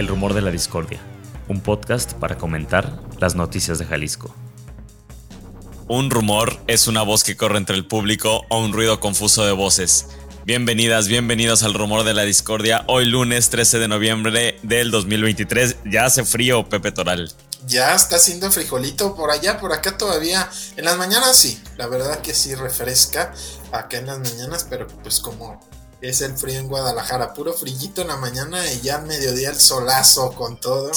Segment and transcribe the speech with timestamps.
[0.00, 0.98] El Rumor de la Discordia,
[1.46, 4.34] un podcast para comentar las noticias de Jalisco.
[5.88, 9.52] Un rumor es una voz que corre entre el público o un ruido confuso de
[9.52, 10.06] voces.
[10.46, 12.82] Bienvenidas, bienvenidos al Rumor de la Discordia.
[12.86, 15.76] Hoy lunes 13 de noviembre del 2023.
[15.84, 17.30] Ya hace frío, Pepe Toral.
[17.66, 20.48] Ya está haciendo frijolito por allá, por acá todavía.
[20.78, 23.34] En las mañanas sí, la verdad que sí refresca
[23.70, 25.60] acá en las mañanas, pero pues como
[26.00, 29.60] es el frío en Guadalajara, puro frillito en la mañana y ya al mediodía el
[29.60, 30.90] solazo con todo.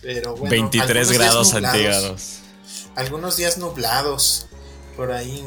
[0.00, 2.38] Pero bueno, 23 grados centígrados.
[2.94, 4.46] Algunos días nublados
[4.96, 5.44] por ahí.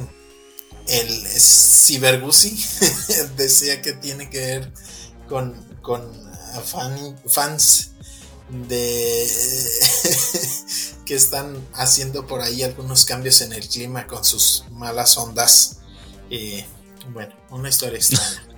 [0.88, 2.66] El Cibergusi
[3.38, 4.74] decía que tiene que ver
[5.30, 6.12] con, con
[7.28, 7.92] fans
[8.50, 9.28] de
[11.06, 15.78] que están haciendo por ahí algunos cambios en el clima con sus malas ondas.
[16.30, 16.66] Eh,
[17.14, 18.51] bueno, una historia extraña.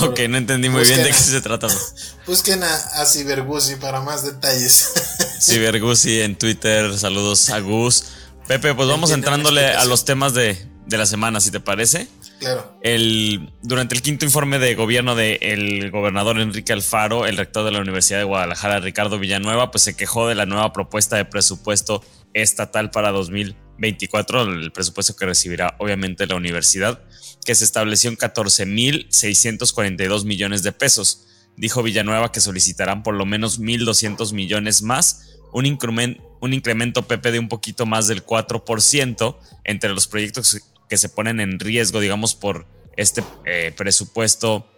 [0.00, 1.68] Ok, no entendí muy bien de qué se trata.
[2.26, 4.92] Busquen a, a Cibergusi para más detalles.
[5.40, 8.04] Cibergusi en Twitter, saludos a Gus.
[8.48, 10.56] Pepe, pues vamos entrándole a los temas de,
[10.90, 12.08] la semana, si te parece.
[12.38, 12.78] Claro.
[12.82, 17.80] El, durante el quinto informe de gobierno del gobernador Enrique Alfaro, el rector de la
[17.80, 22.02] Universidad de Guadalajara, Ricardo Villanueva, pues se quejó de la nueva propuesta de presupuesto
[22.32, 27.02] estatal para 2024, el presupuesto que recibirá obviamente la universidad
[27.48, 31.24] que se estableció en 14.642 millones de pesos.
[31.56, 37.32] Dijo Villanueva que solicitarán por lo menos 1.200 millones más, un incremento, un incremento PP
[37.32, 42.34] de un poquito más del 4% entre los proyectos que se ponen en riesgo, digamos,
[42.34, 42.66] por
[42.98, 44.70] este eh, presupuesto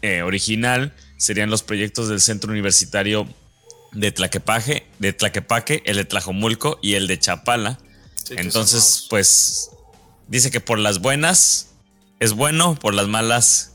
[0.00, 3.26] eh, original, serían los proyectos del Centro Universitario
[3.90, 7.80] de Tlaquepaque, de Tlaquepaque, el de Tlajomulco y el de Chapala.
[8.30, 9.72] Entonces, pues
[10.28, 11.65] dice que por las buenas
[12.20, 13.72] es bueno, por las malas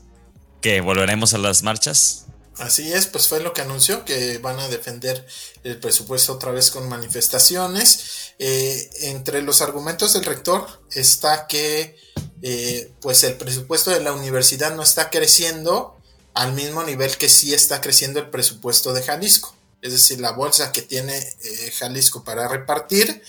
[0.60, 2.26] que volveremos a las marchas.
[2.58, 5.26] Así es, pues fue lo que anunció, que van a defender
[5.64, 8.34] el presupuesto otra vez con manifestaciones.
[8.38, 11.96] Eh, entre los argumentos del rector está que
[12.42, 15.96] eh, pues el presupuesto de la universidad no está creciendo
[16.34, 19.54] al mismo nivel que sí está creciendo el presupuesto de Jalisco.
[19.80, 23.22] Es decir, la bolsa que tiene eh, Jalisco para repartir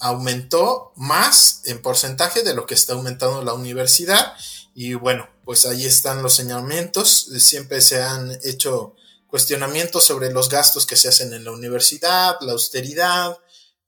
[0.00, 4.34] aumentó más en porcentaje de lo que está aumentando la universidad.
[4.74, 7.28] Y bueno, pues ahí están los señalamientos.
[7.38, 8.96] Siempre se han hecho
[9.26, 13.36] cuestionamientos sobre los gastos que se hacen en la universidad, la austeridad.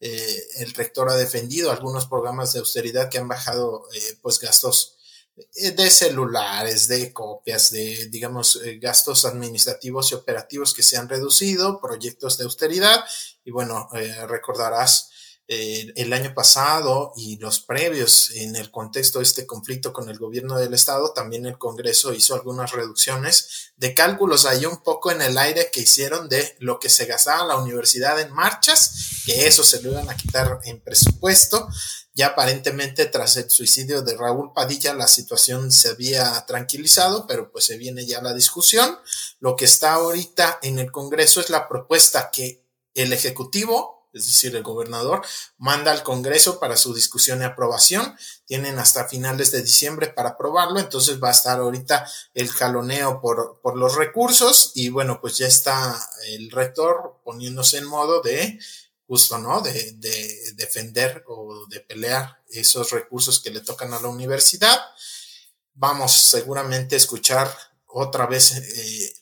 [0.01, 4.97] Eh, el rector ha defendido algunos programas de austeridad que han bajado eh, pues gastos
[5.55, 11.81] eh, de celulares, de copias, de digamos gastos administrativos y operativos que se han reducido,
[11.81, 13.05] proyectos de austeridad
[13.45, 13.89] y bueno,
[14.27, 15.11] recordarás
[15.49, 20.19] eh, el año pasado y los previos en el contexto de este conflicto con el
[20.19, 25.23] gobierno del estado, también el Congreso hizo algunas reducciones de cálculos ahí un poco en
[25.23, 29.63] el aire que hicieron de lo que se gastaba la universidad en marchas, que eso
[29.63, 31.69] se lo iban a quitar en presupuesto.
[32.13, 37.67] Ya aparentemente tras el suicidio de Raúl Padilla la situación se había tranquilizado, pero pues
[37.67, 38.99] se viene ya la discusión.
[39.39, 42.65] Lo que está ahorita en el Congreso es la propuesta que
[42.95, 45.23] el Ejecutivo es decir, el gobernador,
[45.59, 48.17] manda al Congreso para su discusión y aprobación.
[48.45, 53.61] Tienen hasta finales de diciembre para aprobarlo, entonces va a estar ahorita el jaloneo por,
[53.63, 55.97] por los recursos y bueno, pues ya está
[56.29, 58.59] el rector poniéndose en modo de
[59.07, 59.61] justo, ¿no?
[59.61, 64.81] De, de defender o de pelear esos recursos que le tocan a la universidad.
[65.75, 67.55] Vamos seguramente a escuchar
[67.87, 69.15] otra vez eh,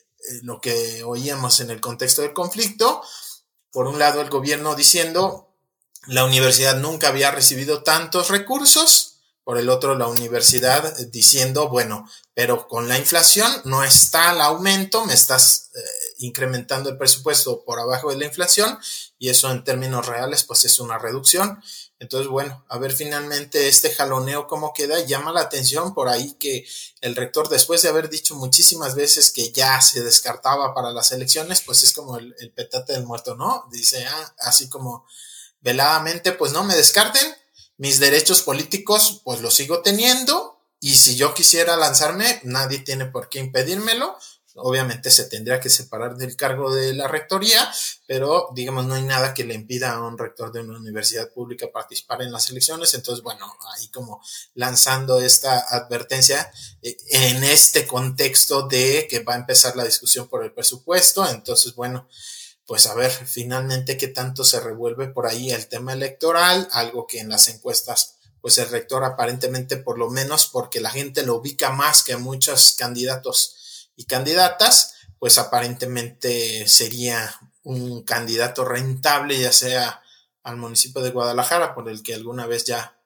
[0.43, 3.03] lo que oíamos en el contexto del conflicto
[3.75, 5.49] por un lado el gobierno diciendo
[6.07, 9.14] la universidad nunca había recibido tantos recursos,
[9.45, 15.05] por el otro la universidad diciendo, bueno, pero con la inflación no está el aumento,
[15.05, 15.81] me estás eh,
[16.19, 18.79] incrementando el presupuesto por abajo de la inflación
[19.19, 21.63] y eso en términos reales pues es una reducción.
[21.99, 25.01] Entonces, bueno, a ver finalmente este jaloneo cómo queda.
[25.01, 26.67] Llama la atención por ahí que
[27.01, 31.63] el rector, después de haber dicho muchísimas veces que ya se descartaba para las elecciones,
[31.63, 33.67] pues es como el, petate del muerto, ¿no?
[33.71, 35.07] Dice, ah, así como
[35.61, 37.35] veladamente, pues no me descarten,
[37.77, 40.61] mis derechos políticos, pues los sigo teniendo.
[40.81, 44.17] Y si yo quisiera lanzarme, nadie tiene por qué impedírmelo
[44.57, 47.71] obviamente se tendría que separar del cargo de la rectoría,
[48.07, 51.71] pero digamos no hay nada que le impida a un rector de una universidad pública
[51.73, 54.23] participar en las elecciones, entonces bueno, ahí como
[54.55, 60.45] lanzando esta advertencia eh, en este contexto de que va a empezar la discusión por
[60.45, 62.09] el presupuesto, entonces bueno,
[62.67, 67.21] pues a ver finalmente qué tanto se revuelve por ahí el tema electoral, algo que
[67.21, 71.71] en las encuestas pues el rector aparentemente por lo menos porque la gente lo ubica
[71.71, 73.57] más que muchos candidatos
[73.97, 80.03] y candidatas, pues aparentemente sería un candidato rentable, ya sea
[80.43, 82.99] al municipio de Guadalajara, por el que alguna vez ya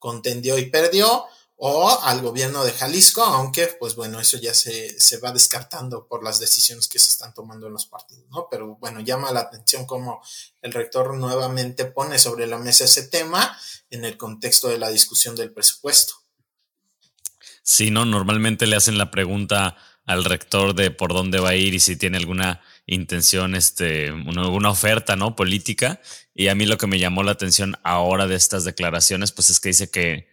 [0.00, 1.26] contendió y perdió,
[1.64, 6.24] o al gobierno de Jalisco, aunque pues bueno, eso ya se, se, va descartando por
[6.24, 8.48] las decisiones que se están tomando en los partidos, ¿no?
[8.50, 10.20] Pero bueno, llama la atención cómo
[10.60, 13.56] el rector nuevamente pone sobre la mesa ese tema
[13.90, 16.14] en el contexto de la discusión del presupuesto.
[17.62, 21.74] Sí, no, normalmente le hacen la pregunta al rector de por dónde va a ir
[21.74, 25.36] y si tiene alguna intención, este, una, oferta, ¿no?
[25.36, 26.00] Política.
[26.34, 29.60] Y a mí lo que me llamó la atención ahora de estas declaraciones, pues es
[29.60, 30.31] que dice que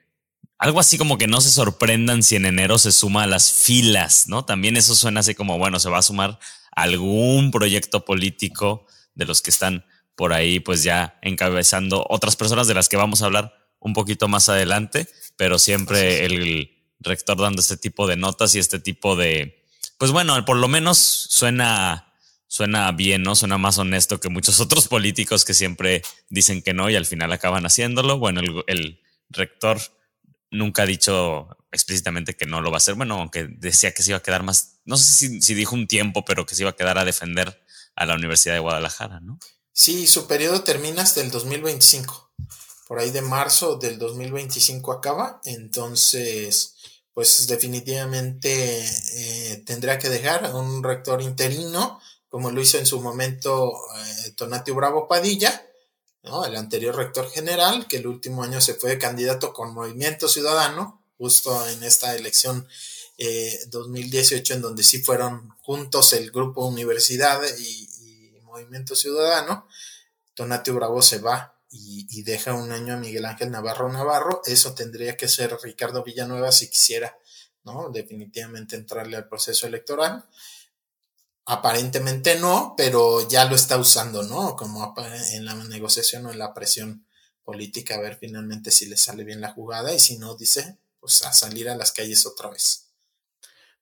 [0.60, 4.28] algo así como que no se sorprendan si en enero se suma a las filas,
[4.28, 4.46] ¿no?
[4.46, 6.40] También eso suena así como, bueno, se va a sumar
[6.72, 8.86] algún proyecto político
[9.16, 9.86] de los que están
[10.16, 14.28] por ahí, pues ya encabezando otras personas de las que vamos a hablar un poquito
[14.28, 15.08] más adelante,
[15.38, 19.64] pero siempre el rector dando este tipo de notas y este tipo de,
[19.98, 22.10] pues bueno, por lo menos suena
[22.50, 23.36] suena bien, ¿no?
[23.36, 27.32] Suena más honesto que muchos otros políticos que siempre dicen que no y al final
[27.32, 28.18] acaban haciéndolo.
[28.18, 29.02] Bueno, el,
[29.32, 29.80] rector
[30.52, 32.96] nunca ha dicho explícitamente que no lo va a hacer.
[32.96, 36.26] Bueno, aunque decía que se iba a quedar más, no sé si, dijo un tiempo,
[36.26, 37.64] pero que se iba a quedar a defender
[37.96, 39.40] a la Universidad de Guadalajara, ¿no?
[39.72, 42.32] Sí, su periodo termina hasta el 2025.
[42.88, 45.42] Por ahí de marzo del 2025 acaba.
[45.46, 46.76] Entonces,
[47.14, 52.00] pues definitivamente eh, tendrá que dejar un rector interino
[52.30, 53.74] como lo hizo en su momento
[54.28, 55.69] eh, Bravo Padilla,
[56.46, 61.68] el anterior rector general, que el último año se fue candidato con Movimiento Ciudadano, justo
[61.68, 62.68] en esta elección
[63.68, 67.88] 2018, eh, en donde sí fueron juntos el grupo Universidad y,
[68.44, 69.68] Movimiento Ciudadano.
[70.34, 74.42] Tonatio Bravo se va y, y, deja un año a Miguel Ángel Navarro Navarro.
[74.46, 77.16] Eso tendría que ser Ricardo Villanueva si quisiera,
[77.64, 77.90] ¿no?
[77.90, 80.26] Definitivamente entrarle al proceso electoral.
[81.52, 84.56] Aparentemente no, pero ya lo está usando, ¿no?
[84.56, 84.94] Como
[85.34, 87.08] en la negociación o en la presión
[87.44, 91.24] política, a ver finalmente si le sale bien la jugada y si no, dice, pues
[91.26, 92.89] a salir a las calles otra vez.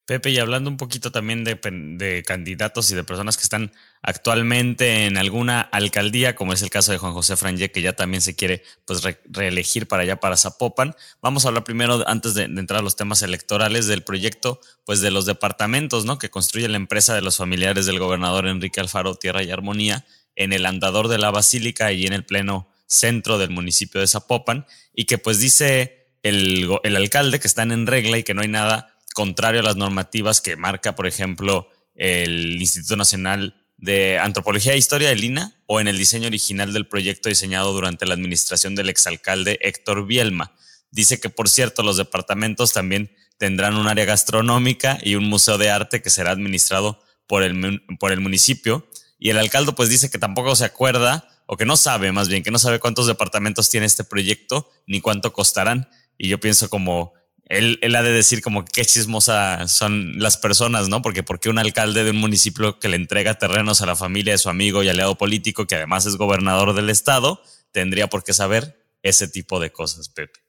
[0.08, 5.18] Pepe, y hablando un poquito también de, candidatos y de personas que están actualmente en
[5.18, 8.64] alguna alcaldía, como es el caso de Juan José Franje, que ya también se quiere
[8.86, 10.96] pues reelegir para allá, para Zapopan.
[11.22, 15.12] Vamos a hablar primero, antes de, entrar a los temas electorales, del proyecto pues de
[15.12, 16.18] los departamentos, ¿no?
[16.18, 20.06] Que construye la empresa de los familiares del gobernador Enrique Alfaro Tierra y Armonía
[20.38, 24.68] en el andador de la Basílica y en el pleno centro del municipio de Zapopan,
[24.96, 28.48] y que pues dice el, el alcalde que están en regla y que no hay
[28.48, 34.78] nada contrario a las normativas que marca, por ejemplo, el Instituto Nacional de Antropología e
[34.78, 38.90] Historia del INA o en el diseño original del proyecto diseñado durante la administración del
[38.90, 40.56] exalcalde Héctor Bielma.
[40.92, 45.72] Dice que, por cierto, los departamentos también tendrán un área gastronómica y un museo de
[45.72, 48.88] arte que será administrado por el, por el municipio.
[49.18, 52.44] Y el alcalde pues dice que tampoco se acuerda, o que no sabe más bien,
[52.44, 55.90] que no sabe cuántos departamentos tiene este proyecto ni cuánto costarán.
[56.20, 57.14] Y yo pienso como
[57.50, 61.02] él, ha de decir como qué chismosa son las personas, ¿no?
[61.02, 64.38] Porque porque un alcalde de un municipio que le entrega terrenos a la familia de
[64.38, 67.42] su amigo y aliado político, que además es gobernador del estado,
[67.72, 70.40] tendría por qué saber ese tipo de cosas, Pepe.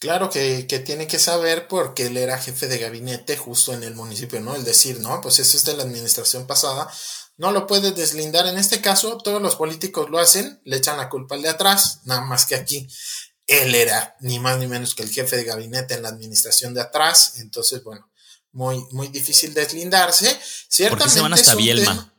[0.00, 3.94] Claro que, que, tiene que saber porque él era jefe de gabinete justo en el
[3.94, 4.56] municipio, ¿no?
[4.56, 6.90] El decir, no, pues eso es de la administración pasada,
[7.36, 8.46] no lo puede deslindar.
[8.48, 12.00] En este caso, todos los políticos lo hacen, le echan la culpa al de atrás,
[12.04, 12.88] nada más que aquí
[13.46, 16.80] él era ni más ni menos que el jefe de gabinete en la administración de
[16.80, 18.08] atrás, entonces, bueno,
[18.52, 20.38] muy, muy difícil deslindarse.
[20.68, 22.14] Ciertamente ¿Por qué se van hasta Bielma?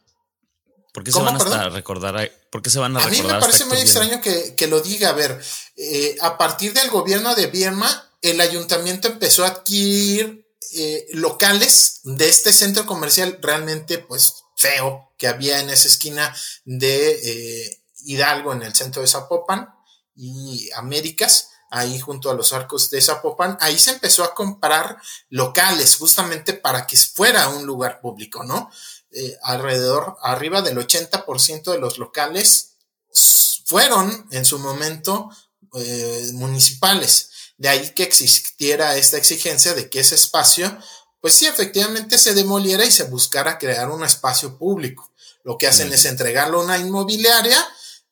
[0.93, 2.31] ¿Por qué se van hasta recordar?
[2.51, 5.09] ¿Por qué se van a, a mí me parece muy extraño que, lo diga.
[5.09, 5.41] A ver,
[5.75, 12.29] eh, a partir del gobierno de Bielma, el ayuntamiento empezó a adquirir eh, locales de
[12.29, 18.61] este centro comercial realmente, pues, feo que había en esa esquina de eh, Hidalgo, en
[18.61, 19.74] el centro de Zapopan
[20.15, 24.97] y Américas, ahí junto a los arcos de Zapopan, ahí se empezó a comprar
[25.29, 28.69] locales justamente para que fuera un lugar público, ¿no?
[29.11, 32.75] Eh, alrededor, arriba del 80% de los locales
[33.65, 35.29] fueron en su momento
[35.73, 37.29] eh, municipales.
[37.57, 40.77] De ahí que existiera esta exigencia de que ese espacio,
[41.21, 45.11] pues sí, efectivamente se demoliera y se buscara crear un espacio público.
[45.43, 47.65] Lo que hacen es entregarlo a una inmobiliaria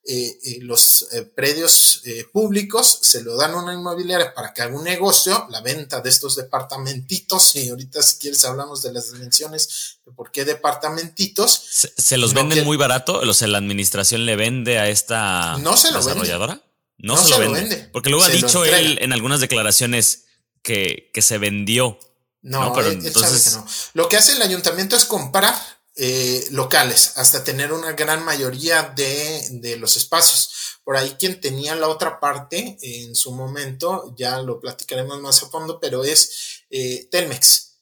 [0.05, 2.01] eh, eh, los eh, predios
[2.33, 6.10] públicos se lo dan a una inmobiliaria para que haga un negocio, la venta de
[6.10, 11.89] estos departamentitos, y ahorita si quieres hablamos de las dimensiones de por qué departamentitos.
[11.98, 13.19] ¿Se, los venden muy barato?
[13.19, 16.62] O sea, la administración le vende a esta no se lo desarrolladora?
[16.98, 17.89] No, se, lo, vende.
[17.93, 20.25] Porque luego ha dicho él en algunas declaraciones
[20.62, 21.98] que, que se vendió.
[22.41, 23.55] No, pero entonces...
[23.55, 23.65] no.
[23.93, 25.55] Lo que hace el ayuntamiento es comprar
[25.95, 30.79] eh, locales hasta tener una gran mayoría de, de, los espacios.
[30.83, 35.50] Por ahí quien tenía la otra parte en su momento, ya lo platicaremos más a
[35.50, 37.73] fondo, pero es eh, Telmex.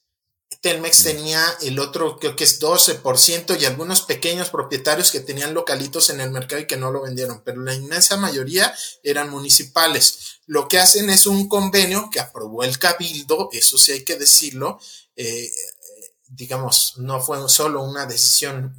[0.60, 1.04] Telmex mm.
[1.04, 6.20] tenía el otro, creo que es 12% y algunos pequeños propietarios que tenían localitos en
[6.20, 10.40] el mercado y que no lo vendieron, pero la inmensa mayoría eran municipales.
[10.46, 14.78] Lo que hacen es un convenio que aprobó el cabildo, eso sí hay que decirlo,
[15.16, 15.50] eh,
[16.34, 18.72] digamos, no fue solo una decisión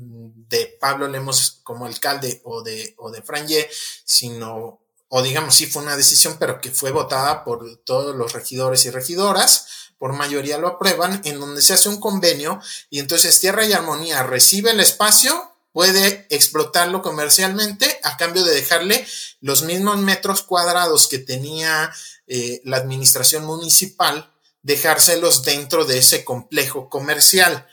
[0.50, 3.70] de Pablo Lemos como alcalde o de, o de Franje,
[4.04, 8.86] sino, o digamos, sí fue una decisión, pero que fue votada por todos los regidores
[8.86, 9.68] y regidoras,
[10.00, 14.24] por mayoría lo aprueban, en donde se hace un convenio y entonces Tierra y Armonía
[14.24, 19.06] recibe el espacio, puede explotarlo comercialmente a cambio de dejarle
[19.42, 21.92] los mismos metros cuadrados que tenía
[22.28, 24.33] eh, la administración municipal
[24.64, 27.68] dejárselos dentro de ese complejo comercial.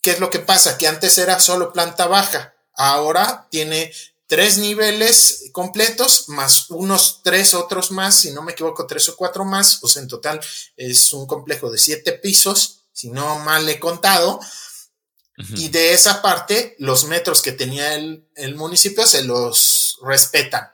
[0.00, 0.78] ¿Qué es lo que pasa?
[0.78, 3.92] Que antes era solo planta baja, ahora tiene
[4.26, 9.44] tres niveles completos, más unos tres otros más, si no me equivoco, tres o cuatro
[9.44, 10.40] más, pues en total
[10.76, 14.38] es un complejo de siete pisos, si no mal he contado.
[15.56, 20.73] Y de esa parte, los metros que tenía el, el municipio se los respetan.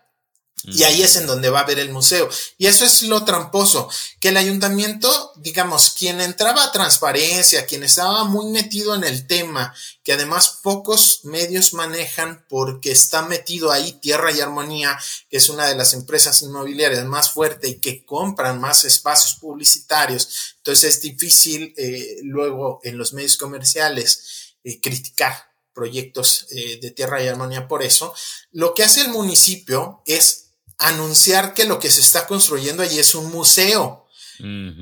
[0.64, 2.28] Y ahí es en donde va a haber el museo.
[2.58, 3.88] Y eso es lo tramposo,
[4.18, 9.74] que el ayuntamiento, digamos, quien entraba a transparencia, quien estaba muy metido en el tema,
[10.02, 14.98] que además pocos medios manejan porque está metido ahí Tierra y Armonía,
[15.28, 20.54] que es una de las empresas inmobiliarias más fuerte y que compran más espacios publicitarios.
[20.56, 27.22] Entonces es difícil eh, luego en los medios comerciales eh, criticar proyectos eh, de Tierra
[27.22, 28.12] y Armonía por eso.
[28.52, 30.49] Lo que hace el municipio es
[30.80, 34.06] anunciar que lo que se está construyendo allí es un museo.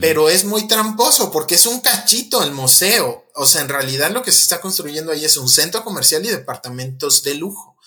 [0.00, 3.26] Pero es muy tramposo porque es un cachito el museo.
[3.34, 6.28] O sea, en realidad lo que se está construyendo allí es un centro comercial y
[6.28, 7.77] departamentos de lujo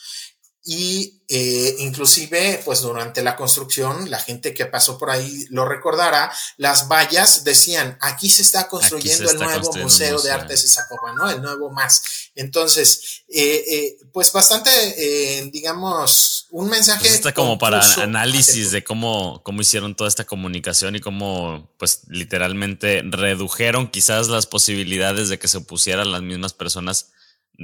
[0.64, 6.32] y eh, inclusive pues durante la construcción la gente que pasó por ahí lo recordará
[6.58, 11.30] las vallas decían aquí se está construyendo el nuevo museo, de artes de Zapopan no
[11.32, 12.04] el nuevo más
[12.36, 14.70] entonces eh, eh, pues bastante
[15.52, 20.96] digamos un mensaje pues está como para análisis de cómo cómo hicieron toda esta comunicación
[20.96, 27.08] y cómo pues literalmente redujeron quizás las posibilidades de que se opusieran las mismas personas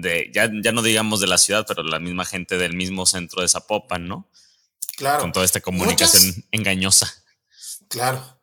[0.01, 3.41] de, ya, ya no digamos de la ciudad, pero la misma gente del mismo centro
[3.41, 4.29] de Zapopan, ¿no?
[4.95, 5.21] Claro.
[5.21, 7.13] Con toda esta comunicación engañosa.
[7.87, 8.37] Claro.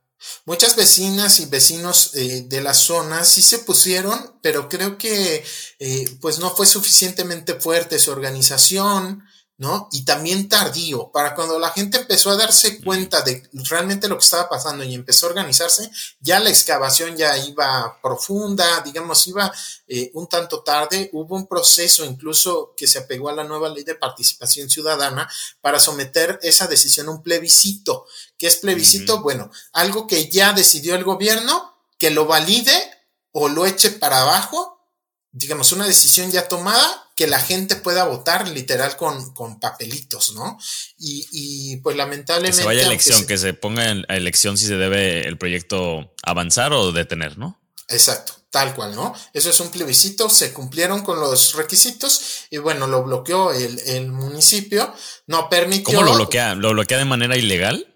[0.47, 5.45] Muchas vecinas y vecinos eh, de la zona sí se pusieron, pero creo que
[5.79, 9.23] eh, pues no fue suficientemente fuerte su organización,
[9.57, 9.89] ¿no?
[9.93, 14.25] Y también tardío, para cuando la gente empezó a darse cuenta de realmente lo que
[14.25, 19.53] estaba pasando y empezó a organizarse, ya la excavación ya iba profunda, digamos, iba
[19.87, 23.85] eh, un tanto tarde, hubo un proceso incluso que se apegó a la nueva ley
[23.85, 25.31] de participación ciudadana
[25.61, 28.07] para someter esa decisión a un plebiscito.
[28.37, 29.23] ¿Qué es plebiscito?
[29.23, 32.73] Bueno, algo que ya decidió el gobierno, que lo valide
[33.31, 34.75] o lo eche para abajo
[35.35, 40.59] digamos, una decisión ya tomada que la gente pueda votar literal con, con papelitos, ¿no?
[40.99, 42.57] Y, y, pues lamentablemente...
[42.57, 46.13] Que se vaya a elección, que se ponga a elección si se debe el proyecto
[46.23, 47.61] avanzar o detener, ¿no?
[47.89, 49.15] Exacto, tal cual, ¿no?
[49.33, 54.11] Eso es un plebiscito, se cumplieron con los requisitos y bueno, lo bloqueó el, el
[54.11, 54.93] municipio,
[55.27, 55.95] no permitió...
[55.95, 56.55] ¿Cómo lo bloquea?
[56.55, 57.94] ¿Lo bloquea de manera ilegal?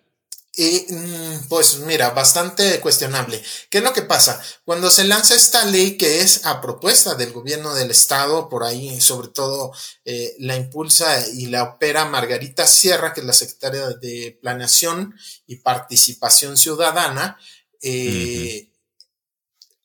[0.60, 3.40] Y mm, pues mira, bastante cuestionable.
[3.70, 4.42] ¿Qué es lo que pasa?
[4.64, 9.00] Cuando se lanza esta ley que es a propuesta del gobierno del estado, por ahí
[9.00, 9.70] sobre todo
[10.04, 15.14] eh, la impulsa y la opera Margarita Sierra, que es la secretaria de Planeación
[15.46, 17.38] y Participación Ciudadana,
[17.80, 18.67] eh,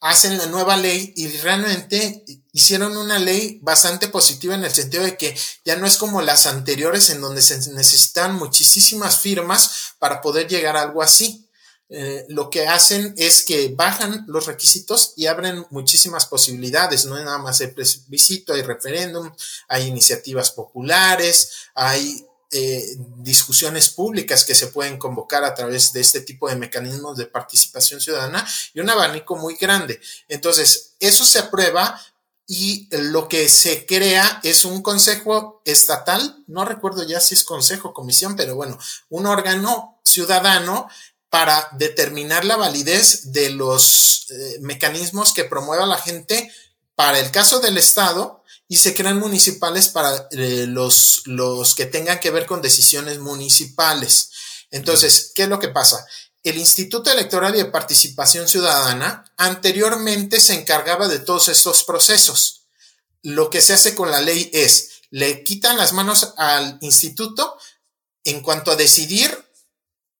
[0.03, 5.15] hacen la nueva ley y realmente hicieron una ley bastante positiva en el sentido de
[5.15, 10.49] que ya no es como las anteriores en donde se necesitan muchísimas firmas para poder
[10.49, 11.47] llegar a algo así.
[11.87, 17.05] Eh, lo que hacen es que bajan los requisitos y abren muchísimas posibilidades.
[17.05, 19.31] No es nada más el plebiscito, hay referéndum,
[19.69, 26.21] hay iniciativas populares, hay eh, discusiones públicas que se pueden convocar a través de este
[26.21, 29.99] tipo de mecanismos de participación ciudadana y un abanico muy grande.
[30.27, 31.99] Entonces, eso se aprueba
[32.47, 37.89] y lo que se crea es un consejo estatal, no recuerdo ya si es consejo
[37.89, 38.77] o comisión, pero bueno,
[39.09, 40.87] un órgano ciudadano
[41.29, 46.51] para determinar la validez de los eh, mecanismos que promueva la gente
[46.95, 52.19] para el caso del Estado y se crean municipales para eh, los, los que tengan
[52.19, 54.31] que ver con decisiones municipales.
[54.71, 56.05] Entonces, ¿qué es lo que pasa?
[56.43, 62.63] El Instituto Electoral y de Participación Ciudadana anteriormente se encargaba de todos estos procesos,
[63.21, 67.57] lo que se hace con la ley es, le quitan las manos al instituto
[68.25, 69.37] en cuanto a decidir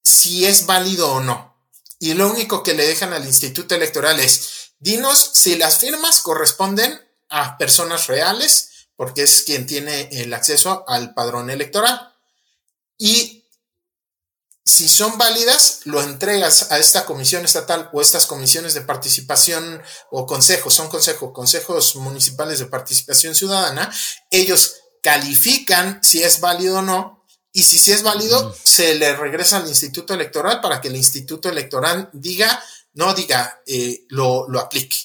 [0.04, 1.54] si es válido o no.
[2.00, 7.02] Y lo único que le dejan al instituto electoral es, dinos si las firmas corresponden
[7.30, 12.14] a personas reales, porque es quien tiene el acceso al padrón electoral.
[12.98, 13.46] Y
[14.66, 20.26] si son válidas, lo entregas a esta comisión estatal o estas comisiones de participación o
[20.26, 23.92] consejos, son consejos, consejos municipales de participación ciudadana,
[24.30, 29.58] ellos califican si es válido o no, y si sí es válido, se le regresa
[29.58, 32.62] al instituto electoral para que el instituto electoral diga,
[32.94, 34.98] no diga, eh, lo, lo aplique.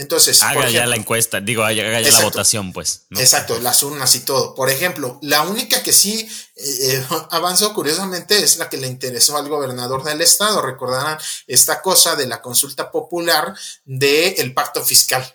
[0.00, 3.06] Entonces, haga ya la encuesta, digo, haga ya la votación, pues.
[3.10, 4.54] Exacto, las urnas y todo.
[4.54, 9.36] Por ejemplo, la única que sí eh, eh, avanzó curiosamente es la que le interesó
[9.36, 10.62] al gobernador del estado.
[10.62, 15.34] Recordarán esta cosa de la consulta popular del pacto fiscal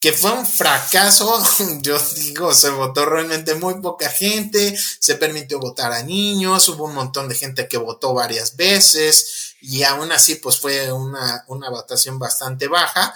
[0.00, 1.42] que fue un fracaso,
[1.82, 6.94] yo digo, se votó realmente muy poca gente, se permitió votar a niños, hubo un
[6.94, 12.18] montón de gente que votó varias veces y aún así pues fue una, una votación
[12.18, 13.14] bastante baja.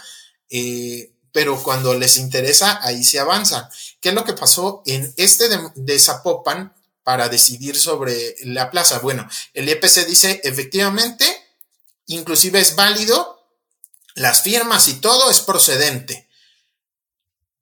[0.51, 3.69] Eh, pero cuando les interesa, ahí se avanza.
[4.01, 6.01] ¿Qué es lo que pasó en este de,
[7.03, 9.01] para decidir sobre la plaza?
[9.01, 11.27] Bueno, el EPC dice, efectivamente,
[12.07, 13.49] inclusive es válido,
[14.15, 16.29] las firmas y todo es procedente.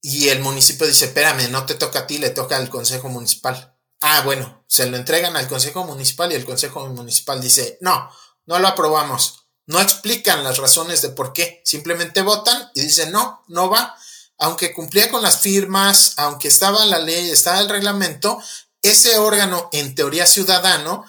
[0.02, 3.74] Y el municipio dice, espérame, no te toca a ti, le toca al Consejo Municipal.
[4.02, 8.10] Ah, bueno, se lo entregan al Consejo Municipal y el Consejo Municipal dice, no,
[8.46, 9.46] no lo aprobamos.
[9.66, 13.96] No explican las razones de por qué, simplemente votan y dicen no, no va.
[14.38, 18.42] Aunque cumplía con las firmas, aunque estaba la ley, estaba el reglamento,
[18.82, 21.04] ese órgano, en teoría ciudadano,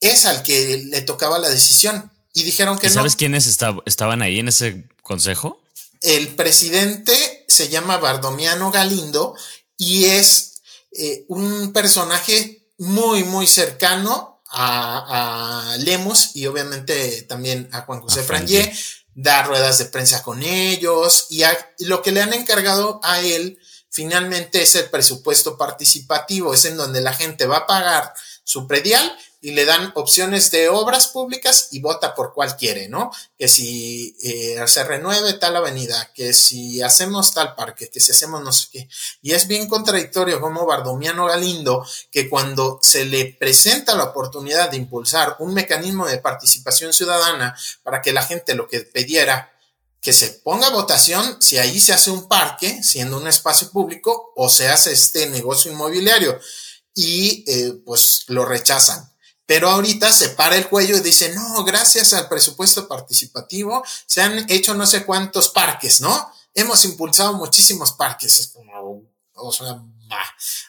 [0.00, 2.10] es al que le tocaba la decisión.
[2.34, 2.94] Y dijeron que no.
[2.94, 5.62] ¿Sabes quiénes estaban ahí en ese consejo?
[6.00, 9.36] El presidente se llama Bardomiano Galindo
[9.76, 17.82] y es eh, un personaje muy, muy cercano a, a Lemos y obviamente también a
[17.82, 18.72] Juan José Frangé,
[19.14, 21.42] da ruedas de prensa con ellos y,
[21.80, 23.58] lo que le han encargado a él
[23.90, 29.10] finalmente es el presupuesto participativo, es en donde la gente va a pagar su predial
[29.42, 33.10] y le dan opciones de obras públicas y vota por cuál quiere, ¿no?
[33.36, 38.42] Que si eh, se renueve tal avenida, que si hacemos tal parque, que si hacemos
[38.42, 38.88] no sé qué.
[39.20, 44.76] Y es bien contradictorio como Bardomiano Galindo, que cuando se le presenta la oportunidad de
[44.76, 49.52] impulsar un mecanismo de participación ciudadana para que la gente lo que pidiera
[50.00, 54.48] que se ponga votación si ahí se hace un parque, siendo un espacio público, o
[54.48, 56.38] se hace este negocio inmobiliario.
[56.94, 59.11] Y eh, pues lo rechazan.
[59.52, 64.50] Pero ahorita se para el cuello y dice, no, gracias al presupuesto participativo se han
[64.50, 66.32] hecho no sé cuántos parques, ¿no?
[66.54, 68.54] Hemos impulsado muchísimos parques.
[69.34, 69.78] O sea,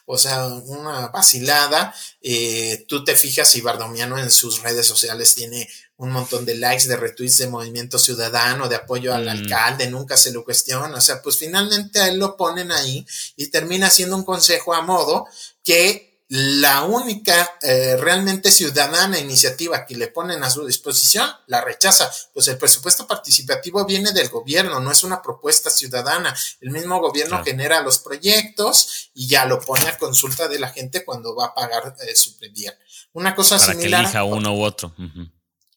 [0.05, 1.95] o sea, una vacilada.
[2.21, 5.65] Eh, tú te fijas y Bardomiano en sus redes sociales tiene
[5.95, 9.29] un montón de likes, de retweets de Movimiento Ciudadano, de apoyo al mm.
[9.29, 10.97] alcalde, nunca se lo cuestiona.
[10.97, 14.81] O sea, pues finalmente a él lo ponen ahí y termina siendo un consejo a
[14.81, 15.25] modo
[15.63, 22.09] que la única eh, realmente ciudadana iniciativa que le ponen a su disposición la rechaza.
[22.33, 26.35] Pues el presupuesto participativo viene del gobierno, no es una propuesta ciudadana.
[26.59, 31.05] El mismo gobierno genera los proyectos y ya lo pone a consulta de la gente
[31.05, 32.75] cuando va a pagar eh, su predial.
[33.11, 34.01] Una cosa Para similar.
[34.01, 34.91] Que elija uno u otro.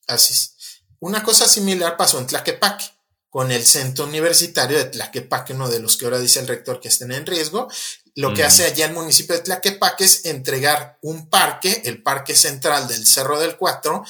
[0.07, 0.57] Así es.
[1.01, 2.95] Una cosa similar pasó en Tlaquepaque
[3.37, 6.88] con el centro universitario de Tlaquepaque, uno de los que ahora dice el rector que
[6.88, 7.68] estén en riesgo,
[8.14, 12.88] lo que hace allá el municipio de Tlaquepaque es entregar un parque, el parque central
[12.88, 14.07] del Cerro del Cuatro,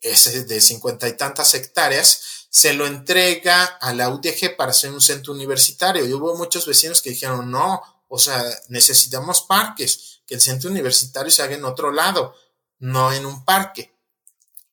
[0.00, 5.00] ese de cincuenta y tantas hectáreas, se lo entrega a la UDG para hacer un
[5.00, 6.06] centro universitario.
[6.06, 11.32] Y hubo muchos vecinos que dijeron, no, o sea, necesitamos parques, que el centro universitario
[11.32, 12.32] se haga en otro lado,
[12.78, 13.92] no en un parque.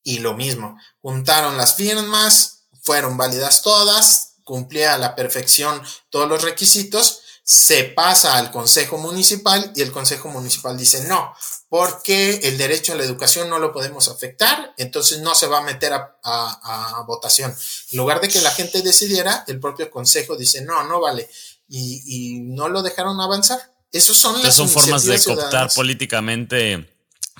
[0.03, 2.54] Y lo mismo, juntaron las firmas,
[2.85, 9.71] fueron válidas todas, cumplía a la perfección todos los requisitos, se pasa al Consejo Municipal
[9.75, 11.33] y el Consejo Municipal dice no,
[11.67, 15.61] porque el derecho a la educación no lo podemos afectar, entonces no se va a
[15.61, 17.55] meter a, votación.
[17.91, 21.29] En lugar de que la gente decidiera, el propio Consejo dice no, no vale,
[21.67, 23.59] y, no lo dejaron avanzar.
[23.91, 26.87] Esos son las son formas de cooptar políticamente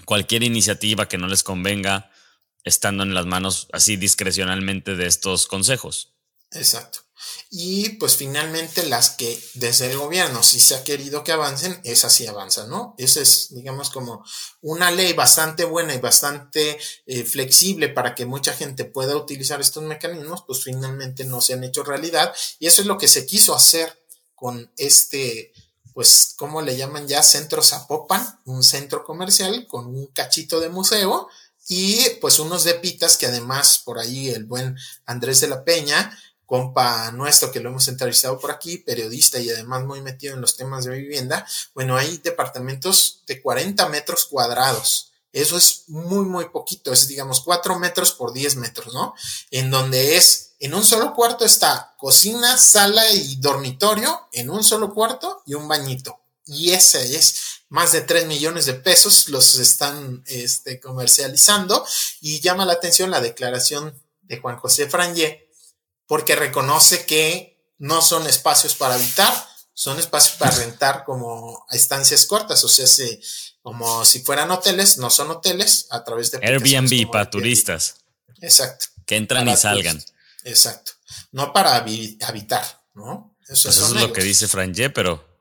[0.06, 2.12] cualquier iniciativa que no les convenga,
[2.66, 6.14] estando en las manos así discrecionalmente de estos consejos.
[6.52, 7.00] Exacto.
[7.50, 12.14] Y pues finalmente las que desde el gobierno si se ha querido que avancen, esas
[12.14, 12.96] sí avanzan, ¿no?
[12.98, 14.26] Esa es, digamos, como
[14.62, 19.84] una ley bastante buena y bastante eh, flexible para que mucha gente pueda utilizar estos
[19.84, 22.34] mecanismos, pues finalmente no se han hecho realidad.
[22.60, 25.54] Y eso es lo que se quiso hacer con este,
[25.94, 27.24] pues, ¿cómo le llaman ya?
[27.24, 31.30] Centro Zapopan, un centro comercial con un cachito de museo
[31.68, 36.18] y pues unos de pitas que además por ahí el buen Andrés de la Peña,
[36.46, 40.56] compa nuestro que lo hemos entrevistado por aquí, periodista y además muy metido en los
[40.56, 45.12] temas de vivienda, bueno, hay departamentos de 40 metros cuadrados.
[45.32, 49.16] Eso es muy, muy poquito, es digamos 4 metros por 10 metros, ¿no?
[49.52, 54.94] En donde es, en un solo cuarto está cocina, sala y dormitorio, en un solo
[54.94, 56.22] cuarto y un bañito.
[56.46, 61.86] Y ese es más de 3 millones de pesos, los están este, comercializando
[62.22, 65.50] y llama la atención la declaración de Juan José Frangé,
[66.08, 69.34] porque reconoce que no son espacios para habitar,
[69.74, 72.86] son espacios para rentar como estancias cortas, o sea,
[73.62, 76.38] como si fueran hoteles, no son hoteles, a través de...
[76.38, 77.96] Airbnb para turistas.
[78.42, 78.86] Exacto.
[79.06, 80.02] Que entran y salgan.
[80.44, 80.94] Exacto.
[81.32, 83.36] No para habitar, ¿no?
[83.48, 85.35] Eso, pues eso es lo que dice Frangé, pero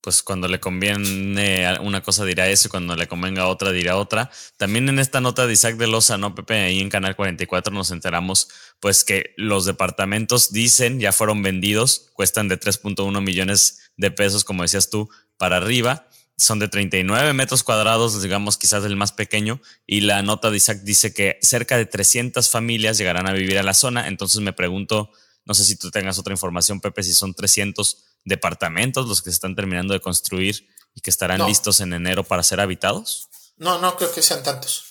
[0.00, 4.30] pues cuando le conviene una cosa dirá eso y cuando le convenga otra dirá otra.
[4.56, 6.54] También en esta nota de Isaac de Loza, ¿no, Pepe?
[6.54, 8.48] Ahí en Canal 44 nos enteramos
[8.80, 14.62] pues que los departamentos dicen ya fueron vendidos, cuestan de 3.1 millones de pesos, como
[14.62, 16.06] decías tú, para arriba.
[16.38, 20.80] Son de 39 metros cuadrados, digamos quizás el más pequeño, y la nota de Isaac
[20.84, 24.08] dice que cerca de 300 familias llegarán a vivir a la zona.
[24.08, 25.10] Entonces me pregunto,
[25.44, 29.34] no sé si tú tengas otra información, Pepe, si son 300 departamentos los que se
[29.34, 33.28] están terminando de construir y que estarán listos en enero para ser habitados?
[33.56, 34.90] No, no creo que sean tantos.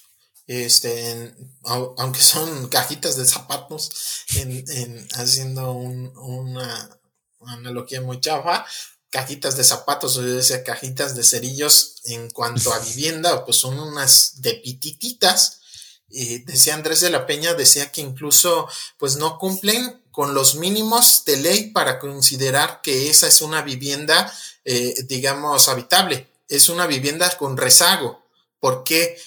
[0.50, 3.92] Este, aunque son cajitas de zapatos,
[4.36, 6.89] en, haciendo una,
[7.42, 8.65] analogía muy chafa,
[9.12, 14.42] cajitas de zapatos, o decía cajitas de cerillos en cuanto a vivienda, pues son unas
[14.42, 15.62] de pitititas.
[16.10, 18.67] Y decía Andrés de la Peña, decía que incluso
[18.98, 24.32] pues no cumplen con los mínimos de ley para considerar que esa es una vivienda,
[24.65, 26.28] eh, digamos, habitable.
[26.48, 28.24] Es una vivienda con rezago.
[28.60, 29.17] porque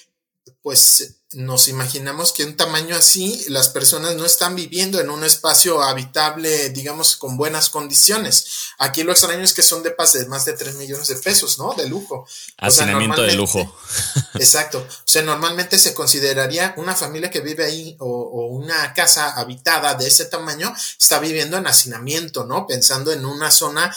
[0.61, 5.83] Pues nos imaginamos que un tamaño así las personas no están viviendo en un espacio
[5.83, 8.47] habitable, digamos, con buenas condiciones.
[8.79, 11.75] Aquí lo extraño es que son de de más de 3 millones de pesos, ¿no?
[11.75, 12.27] De lujo.
[12.59, 13.77] Hacinamiento de lujo.
[14.35, 14.79] Exacto.
[14.79, 19.95] O sea, normalmente se consideraría una familia que vive ahí o, o, una casa habitada
[19.95, 22.67] de ese tamaño está viviendo en hacinamiento, ¿no?
[22.67, 23.95] Pensando en una zona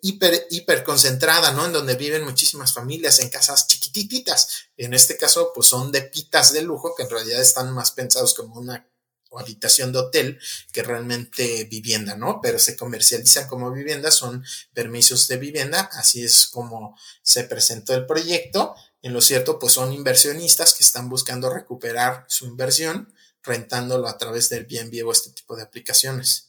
[0.00, 1.66] hiper, hiper concentrada, ¿no?
[1.66, 4.68] En donde viven muchísimas familias en casas chiquititas.
[4.76, 8.34] En este caso, pues son de pitas de lujo que en realidad están más pensados
[8.34, 8.88] como una
[9.32, 10.38] habitación de hotel
[10.72, 12.40] que realmente vivienda, ¿no?
[12.40, 18.06] Pero se comercializan como vivienda, son permisos de vivienda, así es como se presentó el
[18.06, 18.74] proyecto.
[19.02, 23.12] En lo cierto, pues son inversionistas que están buscando recuperar su inversión
[23.42, 26.45] rentándolo a través del bien o este tipo de aplicaciones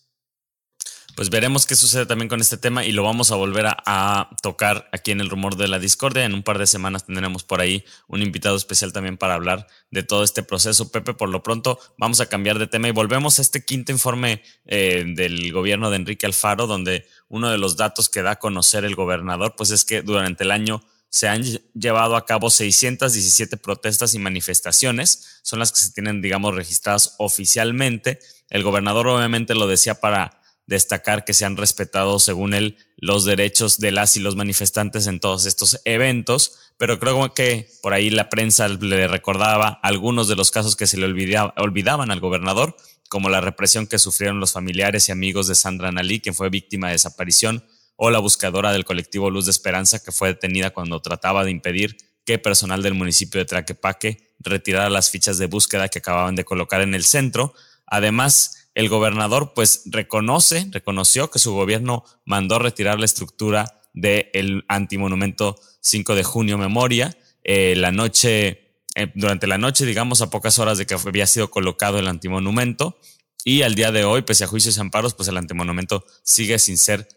[1.18, 4.88] pues veremos qué sucede también con este tema y lo vamos a volver a, tocar
[4.94, 6.24] aquí en el rumor de la discordia.
[6.26, 10.04] En un par de semanas tendremos por ahí un invitado especial también para hablar de
[10.04, 10.92] todo este proceso.
[10.92, 14.44] Pepe, por lo pronto vamos a cambiar de tema y volvemos a este quinto informe
[14.68, 18.86] eh, del gobierno de Enrique Alfaro, donde uno de los datos que da a conocer
[18.86, 21.42] el gobernador, pues es que durante el año se han
[21.74, 28.20] llevado a cabo 617 protestas y manifestaciones, son las que se tienen, digamos, registradas oficialmente.
[28.52, 33.80] El gobernador obviamente lo decía para destacar que se han respetado, según él, los derechos
[33.80, 38.30] de las y los manifestantes en todos estos eventos, pero creo que por ahí la
[38.30, 42.76] prensa le recordaba algunos de los casos que se le olvidaban al gobernador,
[43.10, 46.88] como la represión que sufrieron los familiares y amigos de Sandra Nalí, quien fue víctima
[46.88, 51.46] de desaparición, o la buscadora del colectivo Luz de Esperanza, que fue detenida cuando trataba
[51.46, 56.36] de impedir que personal del municipio de Traquepaque retirara las fichas de búsqueda que acababan
[56.36, 57.54] de colocar en el centro.
[57.86, 65.60] Además, el gobernador pues reconoce, reconoció que su gobierno mandó retirar la estructura del antimonumento
[65.82, 67.18] 5 de junio memoria.
[67.44, 71.50] Eh, la noche, eh, durante la noche, digamos, a pocas horas de que había sido
[71.50, 73.00] colocado el antimonumento.
[73.44, 76.78] Y al día de hoy, pese a juicios y amparos, pues el antimonumento sigue sin
[76.78, 77.10] ser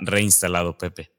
[0.00, 1.13] reinstalado, Pepe.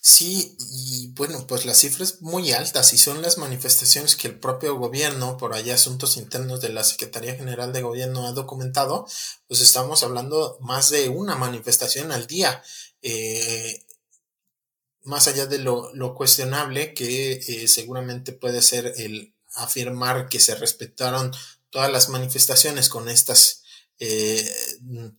[0.00, 2.82] Sí, y bueno, pues la cifra es muy alta.
[2.82, 7.34] Si son las manifestaciones que el propio gobierno, por allá asuntos internos de la Secretaría
[7.34, 9.06] General de Gobierno ha documentado,
[9.46, 12.62] pues estamos hablando más de una manifestación al día.
[13.02, 13.84] Eh,
[15.04, 21.32] más allá de lo, cuestionable que eh, seguramente puede ser el afirmar que se respetaron
[21.70, 23.62] todas las manifestaciones con estas
[24.00, 24.48] eh,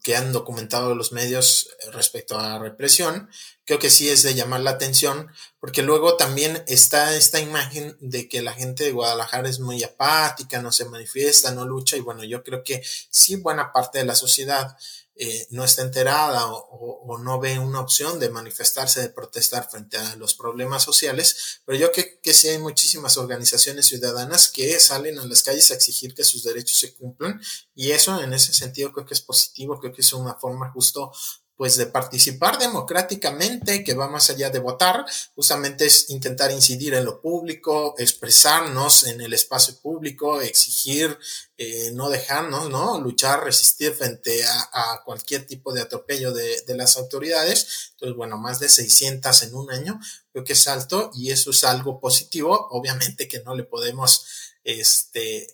[0.01, 3.29] que han documentado los medios respecto a la represión,
[3.65, 5.27] creo que sí es de llamar la atención,
[5.59, 10.61] porque luego también está esta imagen de que la gente de Guadalajara es muy apática,
[10.61, 14.15] no se manifiesta, no lucha, y bueno, yo creo que sí buena parte de la
[14.15, 14.75] sociedad
[15.21, 20.15] eh, no está enterada o, no ve una opción de manifestarse, de protestar frente a
[20.15, 25.25] los problemas sociales, pero yo creo que sí hay muchísimas organizaciones ciudadanas que salen a
[25.25, 27.41] las calles a exigir que sus derechos se cumplan
[27.75, 31.12] y eso en ese sentido creo que es positivo, creo que es una forma justo
[31.59, 37.03] pues de participar democráticamente, que va más allá de votar, justamente es intentar incidir en
[37.03, 41.19] lo público, expresarnos en el espacio público, exigir,
[41.57, 43.01] eh, no dejarnos, ¿no?
[43.01, 47.89] Luchar, resistir frente a, cualquier tipo de atropello de, de, las autoridades.
[47.91, 49.99] Entonces, bueno, más de 600 en un año,
[50.31, 52.69] creo que es alto y eso es algo positivo.
[52.71, 54.25] Obviamente que no le podemos,
[54.63, 55.45] este,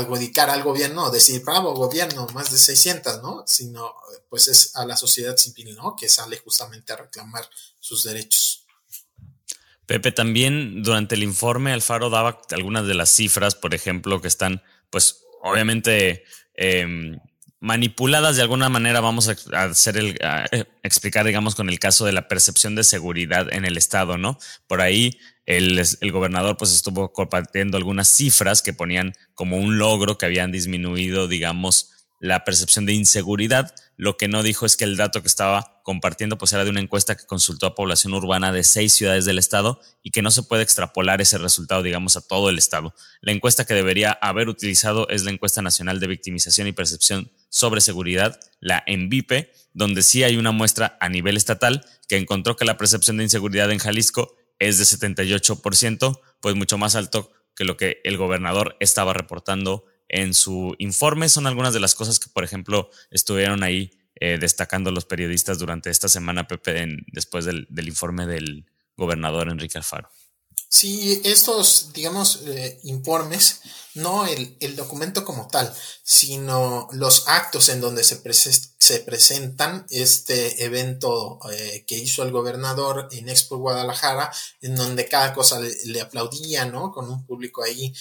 [0.00, 3.44] dedicar al gobierno, decir, bravo, gobierno, más de 600, ¿no?
[3.46, 3.94] Sino,
[4.28, 5.94] pues es a la sociedad civil, ¿no?
[5.96, 8.64] Que sale justamente a reclamar sus derechos.
[9.86, 14.62] Pepe, también durante el informe Alfaro daba algunas de las cifras, por ejemplo, que están,
[14.90, 16.24] pues, obviamente
[16.54, 17.18] em,
[17.62, 20.18] manipuladas de alguna manera, vamos a hacer el,
[20.50, 24.36] eh, explicar, digamos, con el caso de la percepción de seguridad en el Estado, ¿no?
[24.66, 30.18] Por ahí el, el, gobernador pues estuvo compartiendo algunas cifras que ponían como un logro
[30.18, 31.91] que habían disminuido, digamos,
[32.22, 33.74] la percepción de inseguridad.
[33.96, 36.78] Lo que no dijo es que el dato que estaba compartiendo pues era de una
[36.78, 40.44] encuesta que consultó a población urbana de seis ciudades del estado y que no se
[40.44, 42.94] puede extrapolar ese resultado, digamos, a todo el estado.
[43.22, 47.80] La encuesta que debería haber utilizado es la encuesta nacional de victimización y percepción sobre
[47.80, 52.76] seguridad, la ENVIPE, donde sí hay una muestra a nivel estatal que encontró que la
[52.76, 58.00] percepción de inseguridad en Jalisco es de 78%, pues mucho más alto que lo que
[58.04, 61.28] el gobernador estaba reportando en su informe.
[61.28, 65.90] Son algunas de las cosas que, por ejemplo, estuvieron ahí eh, destacando los periodistas durante
[65.90, 70.08] esta semana, Pepe, después del, informe del gobernador Enrique Alfaro.
[70.68, 73.60] Sí, estos, digamos, eh, informes,
[73.94, 78.22] no el, documento como tal, sino los actos en donde se,
[78.78, 85.34] se presentan este evento eh, que hizo el gobernador en Expo Guadalajara, en donde cada
[85.34, 86.90] cosa le, aplaudía, ¿no?
[86.90, 87.92] Con un público ahí,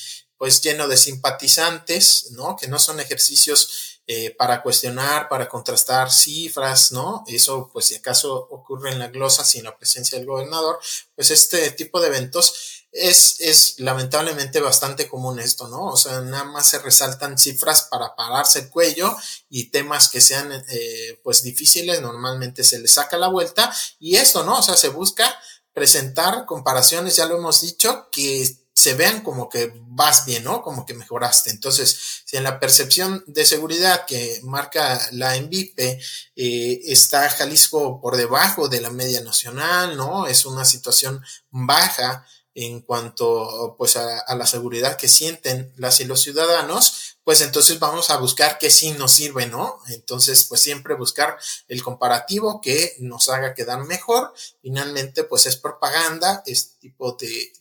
[0.42, 2.56] pues lleno de simpatizantes, ¿no?
[2.56, 7.24] Que no son ejercicios eh, para cuestionar, para contrastar cifras, ¿no?
[7.28, 10.80] Eso, pues si acaso ocurre en la glosa sin la presencia del gobernador,
[11.14, 15.90] pues este tipo de eventos es, es lamentablemente bastante común esto, ¿no?
[15.90, 19.16] O sea, nada más se resaltan cifras para pararse el cuello
[19.48, 24.44] y temas que sean, eh, pues difíciles, normalmente se les saca la vuelta y esto,
[24.44, 24.58] ¿no?
[24.58, 25.40] O sea, se busca
[25.72, 30.62] presentar comparaciones, ya lo hemos dicho, que se vean como que vas bien, ¿no?
[30.62, 31.50] Como que mejoraste.
[31.50, 36.00] Entonces, si en la percepción de seguridad que marca la ENVIPE
[36.36, 40.26] eh, está Jalisco por debajo de la media nacional, ¿no?
[40.26, 46.22] Es una situación baja en cuanto pues a, la seguridad que sienten las y los
[46.22, 49.80] ciudadanos, pues entonces vamos a buscar qué sí nos sirve, ¿no?
[49.88, 54.34] Entonces, pues siempre buscar el comparativo que nos haga quedar mejor.
[54.62, 57.54] Finalmente, pues es propaganda, este tipo de,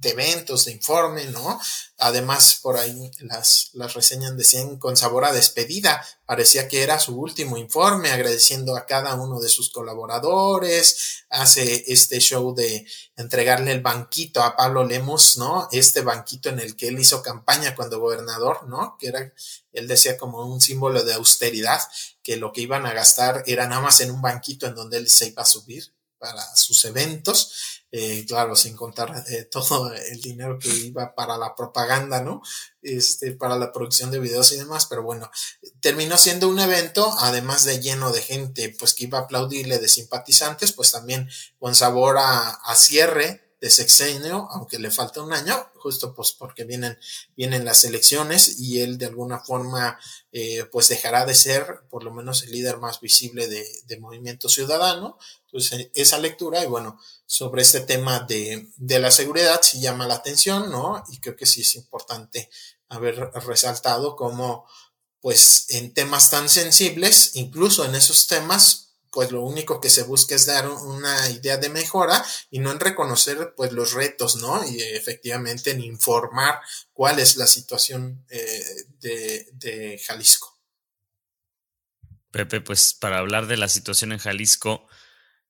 [0.00, 1.60] de eventos, de informe, ¿no?
[1.98, 7.18] Además, por ahí las, las reseñas decían con sabor a despedida, parecía que era su
[7.18, 13.80] último informe, agradeciendo a cada uno de sus colaboradores, hace este show de entregarle el
[13.80, 15.68] banquito a Pablo Lemos, ¿no?
[15.72, 18.96] Este banquito en el que él hizo campaña cuando gobernador, ¿no?
[18.98, 19.32] Que era,
[19.72, 21.80] él decía como un símbolo de austeridad,
[22.22, 25.08] que lo que iban a gastar era nada más en un banquito en donde él
[25.08, 30.58] se iba a subir para sus eventos eh, claro, sin contar eh, todo el dinero
[30.58, 32.42] que iba para la propaganda, ¿no?
[32.82, 35.30] Este, para la producción de videos y demás, pero bueno,
[35.80, 39.88] terminó siendo un evento, además de lleno de gente, pues que iba a aplaudirle de
[39.88, 46.14] simpatizantes, pues también con sabor a, cierre de sexenio, aunque le falta un año, justo
[46.14, 46.96] pues porque vienen,
[47.36, 49.98] vienen las elecciones y él de alguna forma
[50.30, 54.48] eh, pues dejará de ser por lo menos el líder más visible de, de Movimiento
[54.48, 55.18] Ciudadano,
[55.50, 60.16] entonces, esa lectura, y bueno, sobre este tema de, de, la seguridad sí llama la
[60.16, 61.02] atención, ¿no?
[61.08, 62.50] Y creo que sí es importante
[62.90, 64.66] haber resaltado cómo,
[65.20, 70.34] pues, en temas tan sensibles, incluso en esos temas, pues lo único que se busca
[70.34, 74.62] es dar una idea de mejora y no en reconocer, pues, los retos, ¿no?
[74.68, 76.60] Y efectivamente en informar
[76.92, 80.58] cuál es la situación eh, de, de Jalisco.
[82.30, 84.86] Pepe, pues para hablar de la situación en Jalisco,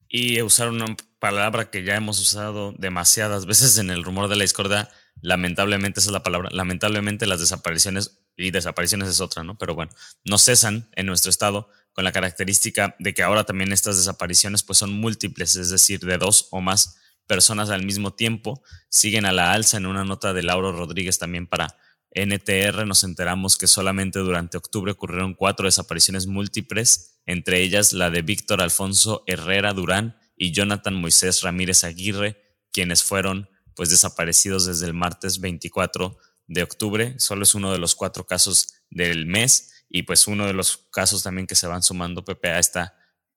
[0.09, 4.45] y usar una palabra que ya hemos usado demasiadas veces en el rumor de la
[4.45, 4.89] discordia,
[5.21, 9.59] lamentablemente esa es la palabra, lamentablemente las desapariciones, y desapariciones es otra, ¿no?
[9.59, 9.93] Pero bueno,
[10.25, 14.79] no cesan en nuestro estado con la característica de que ahora también estas desapariciones pues
[14.79, 19.53] son múltiples, es decir, de dos o más personas al mismo tiempo, siguen a la
[19.53, 21.77] alza en una nota de Lauro Rodríguez también para
[22.13, 28.23] NTR nos enteramos que solamente durante octubre ocurrieron cuatro desapariciones múltiples, entre ellas la de
[28.23, 32.43] Víctor Alfonso Herrera Durán y Jonathan Moisés Ramírez Aguirre,
[32.73, 37.15] quienes fueron pues desaparecidos desde el martes 24 de octubre.
[37.19, 41.23] Solo es uno de los cuatro casos del mes y pues uno de los casos
[41.23, 42.95] también que se van sumando, Pepe, a esta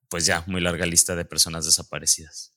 [0.08, 2.51] pues ya muy larga lista de personas desaparecidas.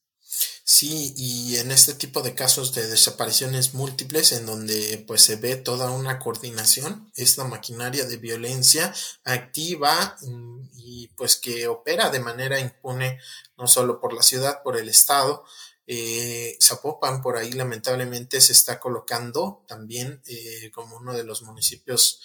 [0.68, 5.58] Sí, y en este tipo de casos de desapariciones múltiples en donde pues se ve
[5.58, 8.92] toda una coordinación, esta maquinaria de violencia
[9.24, 13.20] activa mm, y pues que opera de manera impune
[13.60, 15.46] no solo por la ciudad, por el estado,
[15.86, 22.22] eh, Zapopan por ahí lamentablemente se está colocando también eh, como uno de los municipios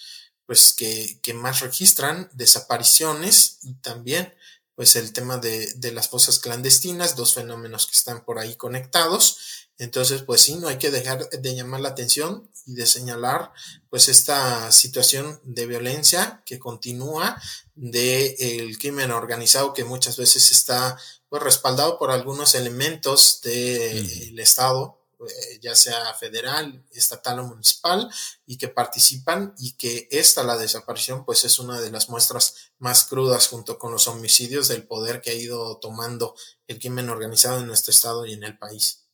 [0.47, 4.33] pues que, que más registran desapariciones y también
[4.81, 9.67] pues el tema de, de, las fosas clandestinas, dos fenómenos que están por ahí conectados.
[9.77, 13.51] Entonces, pues sí, no hay que dejar de llamar la atención y de señalar
[13.91, 17.39] pues esta situación de violencia que continúa
[17.75, 20.97] de el crimen organizado que muchas veces está
[21.29, 28.09] pues respaldado por algunos elementos del Estado eh, ya sea federal, estatal o municipal,
[28.45, 33.05] y que participan y que esta, la desaparición, pues es una de las muestras más
[33.05, 36.35] crudas junto con los homicidios del poder que ha ido tomando
[36.67, 39.07] el crimen organizado en nuestro estado y en el país.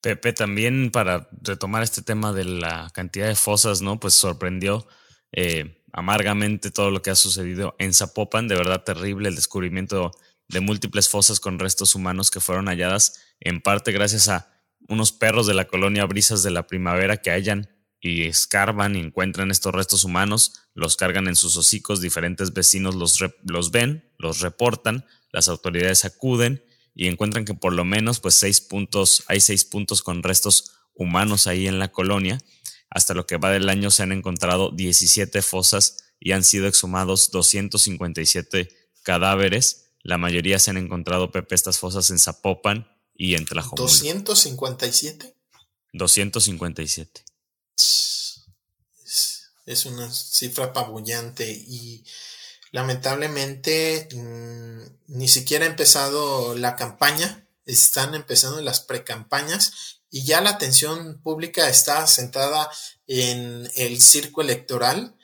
[0.00, 4.00] Pepe, también para retomar este tema de la cantidad de fosas, ¿no?
[4.00, 4.86] Pues sorprendió
[5.30, 10.10] eh, amargamente todo lo que ha sucedido en Zapopan, de verdad terrible el descubrimiento
[10.48, 14.51] de múltiples fosas con restos humanos que fueron halladas en parte gracias a
[14.92, 17.68] unos perros de la colonia Brisas de la Primavera que hallan
[18.00, 23.18] y escarban y encuentran estos restos humanos, los cargan en sus hocicos, diferentes vecinos los,
[23.44, 28.60] los ven, los reportan, las autoridades acuden y encuentran que por lo menos pues seis
[28.60, 32.38] puntos, hay seis puntos con restos humanos ahí en la colonia.
[32.90, 37.30] Hasta lo que va del año se han encontrado 17 fosas y han sido exhumados
[37.30, 38.68] 257
[39.02, 39.94] cadáveres.
[40.02, 43.82] La mayoría se han encontrado, Pepe, estas fosas en Zapopan, y en Tlajomulco.
[43.82, 45.36] 257.
[45.92, 47.24] 257.
[49.64, 52.04] Es, una cifra apabullante y
[52.72, 60.50] lamentablemente mm, ni siquiera ha empezado la campaña, están empezando las precampañas y ya la
[60.50, 62.70] atención pública está sentada
[63.06, 65.16] en el circo electoral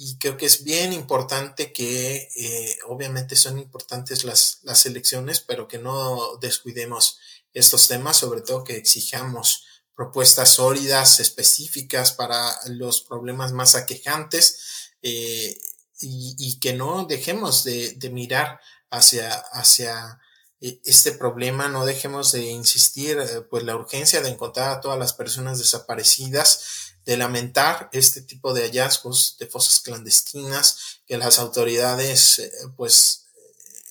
[0.00, 5.66] y creo que es bien importante que eh, obviamente son importantes las, las elecciones, pero
[5.66, 7.18] que no descuidemos
[7.52, 9.64] estos temas, sobre todo que exijamos
[9.96, 15.58] propuestas sólidas, específicas para los problemas más aquejantes eh,
[16.00, 20.20] y, que no dejemos de, mirar hacia, hacia
[20.60, 24.98] eh, este problema, no dejemos de insistir, eh, pues la urgencia de encontrar a todas
[25.00, 32.52] las personas desaparecidas, de lamentar este tipo de hallazgos de fosas clandestinas, que las autoridades
[32.76, 33.28] pues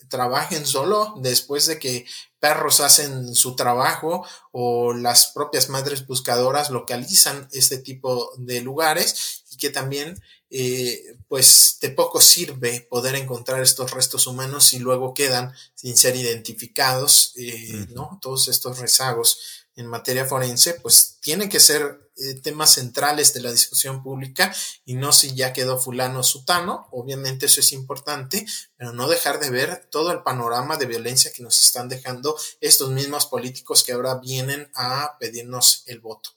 [0.08, 2.06] trabajen solo después de que
[2.39, 9.58] perros hacen su trabajo o las propias madres buscadoras localizan este tipo de lugares y
[9.58, 15.51] que también eh, pues de poco sirve poder encontrar estos restos humanos y luego quedan
[15.73, 18.19] sin ser identificados, eh, ¿no?
[18.21, 19.39] Todos estos rezagos
[19.77, 24.53] en materia forense, pues tienen que ser eh, temas centrales de la discusión pública
[24.85, 29.39] y no si ya quedó fulano o sutano, obviamente eso es importante, pero no dejar
[29.39, 33.93] de ver todo el panorama de violencia que nos están dejando estos mismos políticos que
[33.93, 36.31] ahora vienen a pedirnos el voto.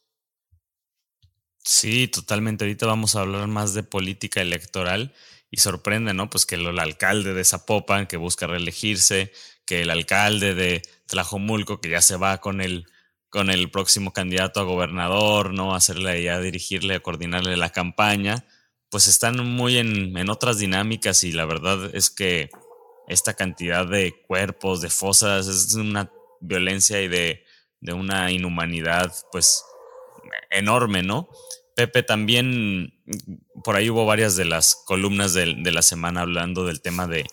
[1.64, 2.64] Sí, totalmente.
[2.64, 5.14] Ahorita vamos a hablar más de política electoral
[5.50, 6.28] y sorprende, ¿no?
[6.28, 9.32] Pues que el, alcalde de Zapopan que busca reelegirse,
[9.64, 12.86] que el alcalde de Tlajomulco que ya se va con el
[13.30, 15.74] con el próximo candidato a gobernador, ¿no?
[15.74, 18.44] Hacerle ya dirigirle, coordinarle la campaña,
[18.90, 22.50] pues están muy en, en, otras dinámicas y la verdad es que
[23.06, 27.44] esta cantidad de cuerpos, de fosas, es una violencia y de,
[27.80, 29.64] de una inhumanidad, pues,
[30.50, 31.28] enorme, ¿no?
[31.76, 33.00] Pepe, también
[33.64, 37.26] por ahí hubo varias de las columnas de, de la semana hablando del tema de,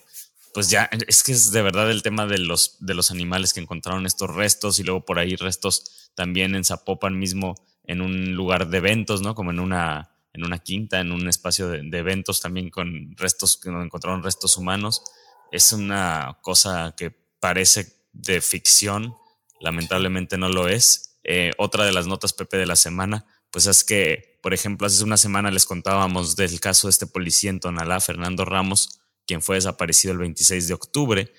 [0.58, 3.60] pues ya, es que es de verdad el tema de los, de los animales que
[3.60, 7.54] encontraron estos restos y luego por ahí restos también en Zapopan mismo,
[7.84, 9.36] en un lugar de eventos, ¿no?
[9.36, 13.70] Como en una, en una quinta, en un espacio de, eventos también con restos, que
[13.70, 15.04] encontraron restos humanos.
[15.52, 19.16] Es una cosa que parece de ficción,
[19.60, 21.20] lamentablemente no lo es.
[21.24, 25.04] Eh, otra de las notas, Pepe, de la semana, pues es que, por ejemplo, hace
[25.04, 29.58] una semana les contábamos del caso de este policía en Tonalá, Fernando Ramos, quien fue
[29.58, 31.34] desaparecido el 26 de octubre.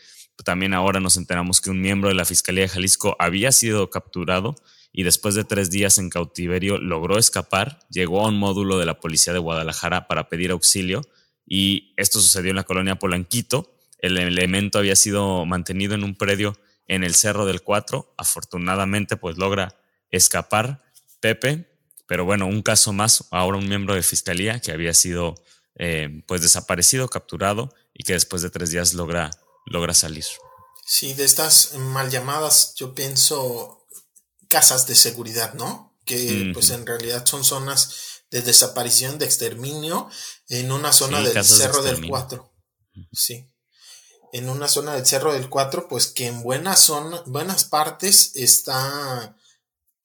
[0.45, 4.55] También ahora nos enteramos que un miembro de la Fiscalía de Jalisco había sido capturado
[4.93, 9.01] y después de tres días en cautiverio logró escapar, llegó a un módulo de la
[9.01, 11.03] policía de Guadalajara para pedir auxilio
[11.47, 13.75] y esto sucedió en la colonia Polanquito.
[13.99, 18.15] El elemento había sido mantenido en un predio en el Cerro del Cuatro.
[18.17, 19.77] Afortunadamente, pues logra
[20.11, 20.83] escapar
[21.21, 21.69] Pepe,
[22.07, 25.35] pero bueno, un caso más, ahora un miembro de fiscalía que había sido
[25.79, 29.31] eh, pues desaparecido, capturado y que después de tres días logra,
[29.67, 30.25] logra salir.
[30.87, 33.87] Sí, de estas mal llamadas, yo pienso
[34.49, 35.97] casas de seguridad, ¿no?
[36.05, 40.09] Que pues en realidad son zonas de desaparición, de exterminio,
[40.49, 42.53] en una zona del Cerro del Cuatro.
[43.13, 43.51] Sí.
[44.33, 49.37] En una zona del Cerro del Cuatro, pues que en buenas zona, buenas partes está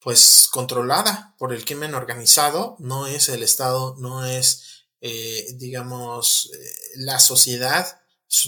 [0.00, 6.72] pues controlada por el crimen organizado, no es el Estado, no es, eh, digamos, eh,
[6.96, 8.00] la sociedad,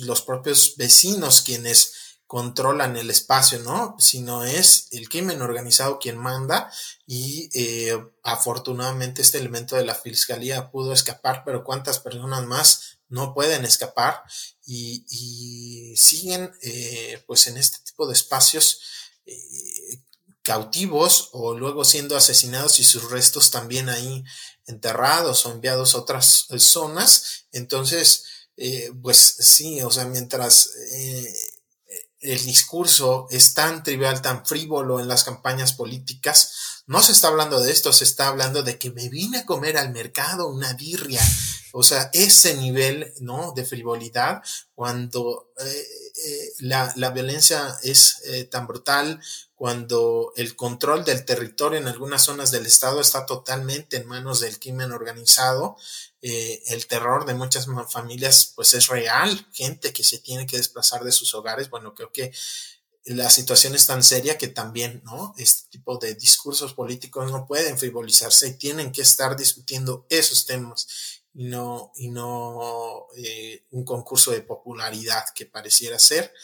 [0.02, 1.92] los propios vecinos quienes
[2.26, 3.94] controlan el espacio, ¿no?
[3.98, 6.70] Sino es el crimen organizado quien manda
[7.06, 13.32] y eh, afortunadamente este elemento de la fiscalía pudo escapar, pero cuántas personas más no
[13.32, 14.22] pueden escapar
[14.64, 18.80] y, siguen eh, pues en este tipo de espacios
[19.24, 20.02] eh,
[20.42, 24.24] cautivos o luego siendo asesinados y sus restos también ahí
[24.66, 27.46] enterrados o enviados a otras zonas.
[27.52, 28.24] Entonces,
[29.02, 30.70] pues sí, o sea, mientras
[32.20, 37.60] el discurso es tan trivial, tan frívolo en las campañas políticas, no se está hablando
[37.60, 41.22] de esto, se está hablando de que me vine a comer al mercado una birria.
[41.72, 43.52] O sea, ese nivel, ¿no?
[43.54, 44.42] De frivolidad,
[44.74, 45.86] cuando eh,
[46.24, 49.20] eh, la, la, violencia es eh, tan brutal,
[49.56, 54.60] cuando el control del territorio en algunas zonas del Estado está totalmente en manos del
[54.60, 55.78] crimen organizado,
[56.20, 61.02] eh, el terror de muchas familias pues es real, gente que se tiene que desplazar
[61.04, 62.32] de sus hogares, bueno, creo que
[63.06, 65.34] la situación es tan seria que también, ¿no?
[65.38, 70.86] Este tipo de discursos políticos no pueden frivolizarse y tienen que estar discutiendo esos temas
[71.32, 76.34] y no, y no eh, un concurso de popularidad que pareciera ser.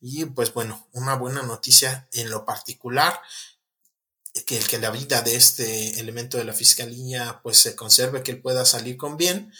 [0.00, 3.20] Y pues bueno, una buena noticia en lo particular
[4.46, 8.32] que el que la vida de este elemento de la fiscalía pues se conserve, que
[8.32, 9.52] él pueda salir con bien,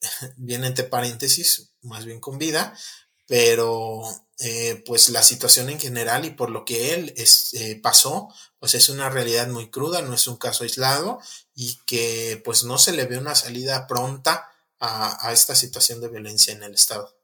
[0.36, 2.76] bien entre paréntesis, más bien con vida,
[3.26, 4.02] pero
[4.38, 8.28] eh, pues la situación en general y por lo que él eh, pasó,
[8.58, 11.20] pues es una realidad muy cruda, no es un caso aislado
[11.54, 16.54] y que pues no se le ve una salida pronta a esta situación de violencia
[16.54, 17.17] en el Estado.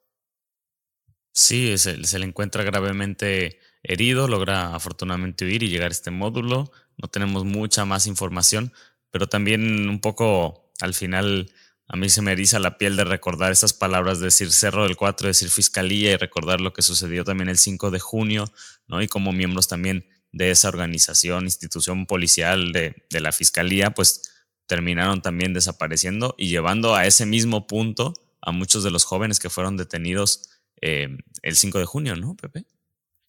[1.36, 7.08] Sí, se, le encuentra gravemente herido, logra afortunadamente huir y llegar a este módulo no
[7.08, 8.72] tenemos mucha más información,
[9.10, 11.50] pero también un poco al final
[11.88, 15.28] a mí se me eriza la piel de recordar esas palabras, decir Cerro del 4,
[15.28, 18.44] decir Fiscalía y recordar lo que sucedió también el 5 de junio,
[18.86, 19.02] ¿no?
[19.02, 24.32] Y como miembros también de esa organización, institución policial de, de la Fiscalía, pues
[24.66, 29.50] terminaron también desapareciendo y llevando a ese mismo punto a muchos de los jóvenes que
[29.50, 31.08] fueron detenidos eh,
[31.42, 32.66] el 5 de junio, ¿no, Pepe?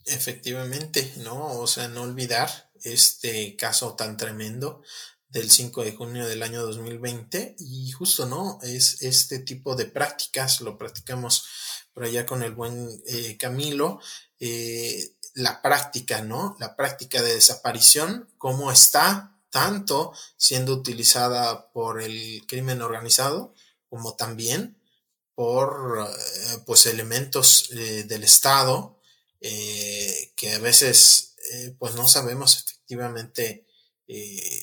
[0.06, 1.60] Efectivamente, ¿no?
[1.60, 4.84] O sea, no olvidar este caso tan tremendo
[5.30, 8.60] del 5 de junio del año 2020 y justo, ¿no?
[8.62, 11.46] Es este tipo de prácticas, lo practicamos
[11.94, 14.00] por allá con el buen eh, Camilo,
[14.40, 16.56] eh, la práctica, ¿no?
[16.60, 23.54] La práctica de desaparición, cómo está tanto siendo utilizada por el crimen organizado
[23.90, 24.78] como también
[25.36, 28.96] por eh, pues elementos del Estado
[29.48, 33.68] eh, que a veces eh, pues no sabemos efectivamente
[34.08, 34.62] eh,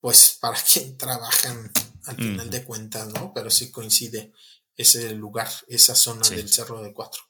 [0.00, 1.72] pues para quién trabajan
[2.04, 3.32] al final de cuentas, ¿no?
[3.34, 4.32] Pero sí coincide
[4.76, 7.22] ese lugar, esa zona del Cerro de Cuatro.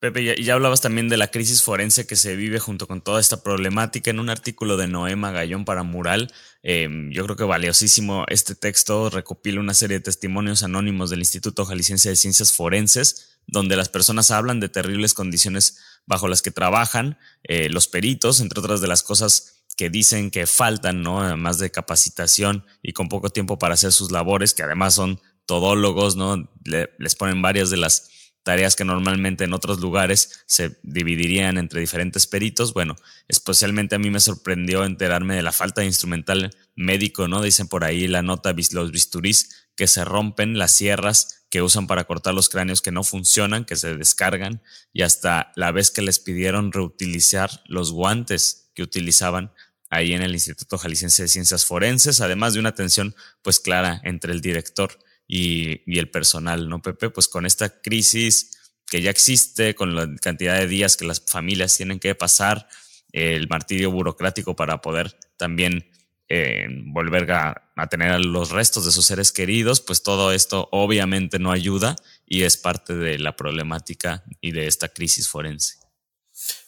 [0.00, 3.20] Pepe, ya, ya, hablabas también de la crisis forense que se vive junto con toda
[3.20, 6.32] esta problemática en un artículo de Noema Gallón para Mural.
[6.62, 11.66] Em, yo creo que valiosísimo este texto recopila una serie de testimonios anónimos del Instituto
[11.66, 17.18] Jalisciense de Ciencias Forenses donde las personas hablan de terribles condiciones bajo las que trabajan,
[17.42, 21.20] eh, los peritos, entre otras de las cosas que dicen que faltan, ¿no?
[21.20, 26.16] Además de capacitación y con poco tiempo para hacer sus labores, que además son todólogos,
[26.16, 26.48] ¿no?
[26.64, 28.08] les ponen varias de las
[28.42, 32.72] tareas que normalmente en otros lugares se dividirían entre diferentes peritos.
[32.72, 32.96] Bueno,
[33.28, 37.42] especialmente a mí me sorprendió enterarme de la falta de instrumental médico, ¿no?
[37.42, 42.04] Dicen por ahí la nota, los bisturís que se rompen, las sierras que usan para
[42.04, 44.62] cortar los cráneos que no funcionan, que se descargan,
[44.92, 49.52] y hasta la vez que les pidieron reutilizar los guantes que utilizaban
[49.90, 54.32] ahí en el Instituto Jalisciense de Ciencias Forenses, además de una tensión pues clara entre
[54.32, 54.96] el director
[55.32, 57.08] y, el personal, ¿no, Pepe?
[57.08, 58.50] Pues con esta crisis
[58.86, 62.68] que ya existe, con la cantidad de días que las familias tienen que pasar,
[63.12, 65.88] el martirio burocrático para poder también
[66.28, 71.38] eh, volver a, a, tener los restos de sus seres queridos, pues todo esto obviamente
[71.38, 71.94] no ayuda
[72.26, 75.78] y es parte de la problemática y de esta crisis forense.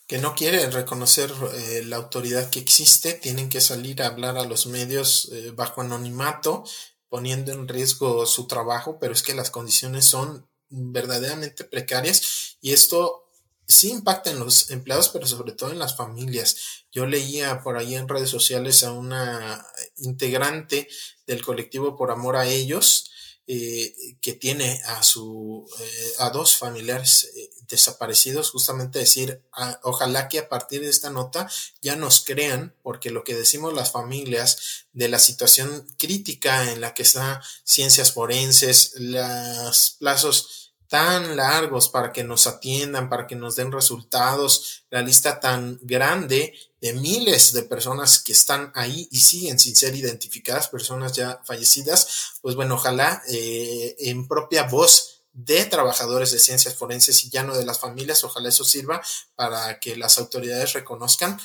[0.06, 4.44] Que no quieren reconocer eh, la autoridad que existe, tienen que salir a hablar a
[4.44, 6.64] los medios eh, bajo anonimato,
[7.12, 13.28] poniendo en riesgo su trabajo, pero es que las condiciones son verdaderamente precarias y esto
[13.68, 16.86] sí impacta en los empleados, pero sobre todo en las familias.
[16.90, 19.62] Yo leía por ahí en redes sociales a una
[19.98, 20.88] integrante
[21.26, 23.10] del colectivo Por Amor a Ellos,
[23.48, 30.28] eh, que tiene a su eh, a dos familiares eh, desaparecidos justamente decir ah, ojalá
[30.28, 34.86] que a partir de esta nota ya nos crean porque lo que decimos las familias
[34.92, 40.61] de la situación crítica en la que está ciencias forenses los plazos
[40.92, 46.52] tan largos para que nos atiendan, para que nos den resultados, la lista tan grande
[46.82, 52.34] de miles de personas que están ahí y siguen sin ser identificadas, personas ya fallecidas,
[52.42, 57.56] pues bueno, ojalá eh, en propia voz de trabajadores de ciencias forenses y ya no
[57.56, 59.00] de las familias, ojalá eso sirva
[59.34, 61.40] para que las autoridades reconozcan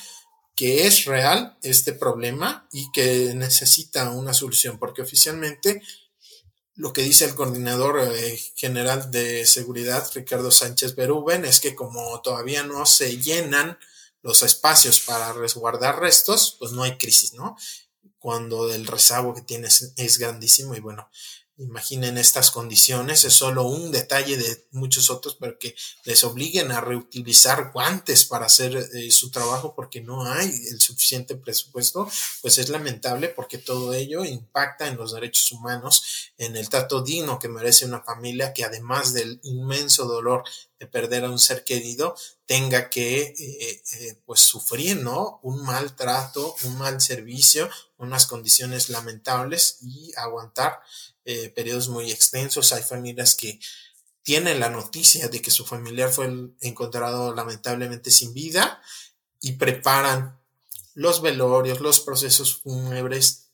[0.54, 5.80] que es real este problema y que necesita una solución, porque oficialmente
[6.78, 12.20] lo que dice el coordinador eh, general de seguridad, Ricardo Sánchez Berúben, es que como
[12.22, 13.76] todavía no se llenan
[14.22, 17.56] los espacios para resguardar restos, pues no hay crisis, ¿no?
[18.20, 21.10] Cuando el rezago que tienes es grandísimo y bueno,
[21.58, 26.80] Imaginen estas condiciones, es solo un detalle de muchos otros, pero que les obliguen a
[26.80, 32.08] reutilizar guantes para hacer eh, su trabajo porque no hay el suficiente presupuesto,
[32.42, 37.40] pues es lamentable porque todo ello impacta en los derechos humanos, en el trato digno
[37.40, 40.44] que merece una familia que además del inmenso dolor
[40.78, 42.14] de perder a un ser querido,
[42.46, 45.40] tenga que eh, eh, pues sufrir, ¿no?
[45.42, 50.80] Un mal trato, un mal servicio, unas condiciones lamentables y aguantar
[51.30, 52.72] eh, periodos muy extensos.
[52.72, 53.60] Hay familias que
[54.22, 56.26] tienen la noticia de que su familiar fue
[56.62, 58.80] encontrado lamentablemente sin vida
[59.42, 60.40] y preparan
[60.94, 63.50] los velorios, los procesos fúnebres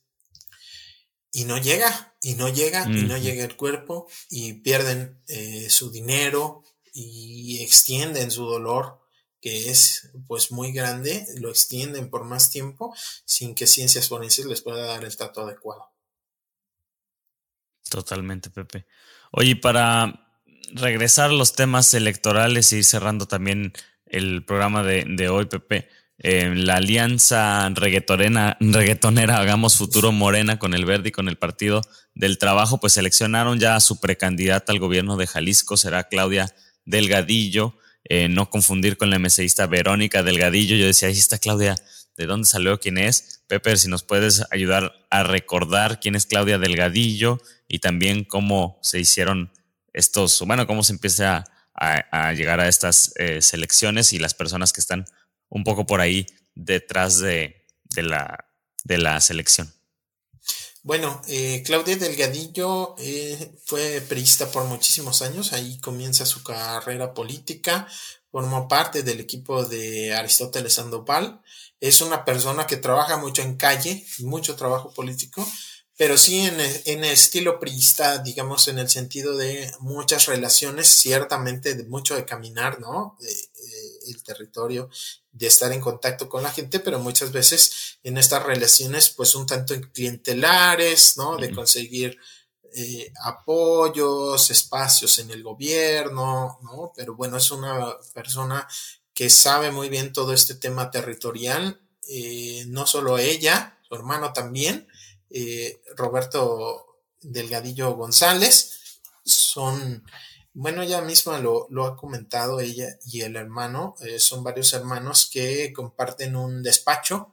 [1.32, 5.90] y no llega, y no llega, y no llega el cuerpo y pierden eh, su
[5.90, 6.62] dinero
[6.92, 9.00] y extienden su dolor
[9.40, 12.94] que es pues muy grande, lo extienden por más tiempo
[13.24, 15.93] sin que ciencias forenses les pueda dar el trato adecuado.
[17.94, 18.86] Totalmente, Pepe.
[19.30, 20.26] Oye, para
[20.72, 23.72] regresar a los temas electorales y cerrando también
[24.06, 25.88] el programa de, hoy, Pepe,
[26.18, 31.82] eh, la alianza reggaetonera, reggaetonera Hagamos Futuro Morena con el Verde y con el Partido
[32.16, 36.52] del Trabajo, pues seleccionaron ya a su precandidata al gobierno de Jalisco, será Claudia
[36.84, 37.78] Delgadillo.
[38.06, 40.74] Eh, no confundir con la MCista Verónica Delgadillo.
[40.74, 41.76] Yo decía, ahí está Claudia,
[42.16, 42.78] ¿de dónde salió?
[42.80, 43.42] ¿Quién es?
[43.46, 49.00] Pepe, si nos puedes ayudar a recordar quién es Claudia Delgadillo y también cómo se
[49.00, 49.52] hicieron
[49.92, 51.44] estos, bueno, cómo se empieza
[51.74, 55.06] a, llegar a estas eh, selecciones y las personas que están
[55.48, 59.72] un poco por ahí detrás de, la, selección.
[60.82, 67.88] Bueno, eh, Claudia Delgadillo eh, fue periodista por muchísimos años, ahí comienza su carrera política,
[68.30, 71.40] formó parte del equipo de Aristóteles Sandoval,
[71.88, 75.46] es una persona que trabaja mucho en calle, mucho trabajo político,
[75.96, 81.84] pero sí en, en estilo priista, digamos, en el sentido de muchas relaciones, ciertamente de
[81.84, 83.16] mucho de caminar, ¿no?
[84.06, 84.88] el territorio,
[85.32, 89.46] de estar en contacto con la gente, pero muchas veces en estas relaciones, pues un
[89.46, 91.36] tanto clientelares, ¿no?
[91.36, 92.18] De conseguir
[92.74, 96.92] eh, apoyos, espacios en el gobierno, ¿no?
[96.94, 98.66] Pero bueno, es una persona
[99.14, 104.88] que sabe muy bien todo este tema territorial, eh, no solo ella, su hermano también,
[105.30, 110.04] eh, Roberto Delgadillo González, son,
[110.52, 115.72] bueno, ella misma lo, ha comentado, ella y el hermano, eh, son varios hermanos que
[115.72, 117.30] comparten un despacho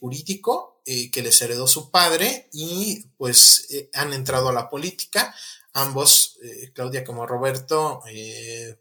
[0.00, 5.34] jurídico que les heredó su padre y pues han entrado a la política.
[5.74, 6.38] Ambos,
[6.72, 8.00] Claudia como Roberto,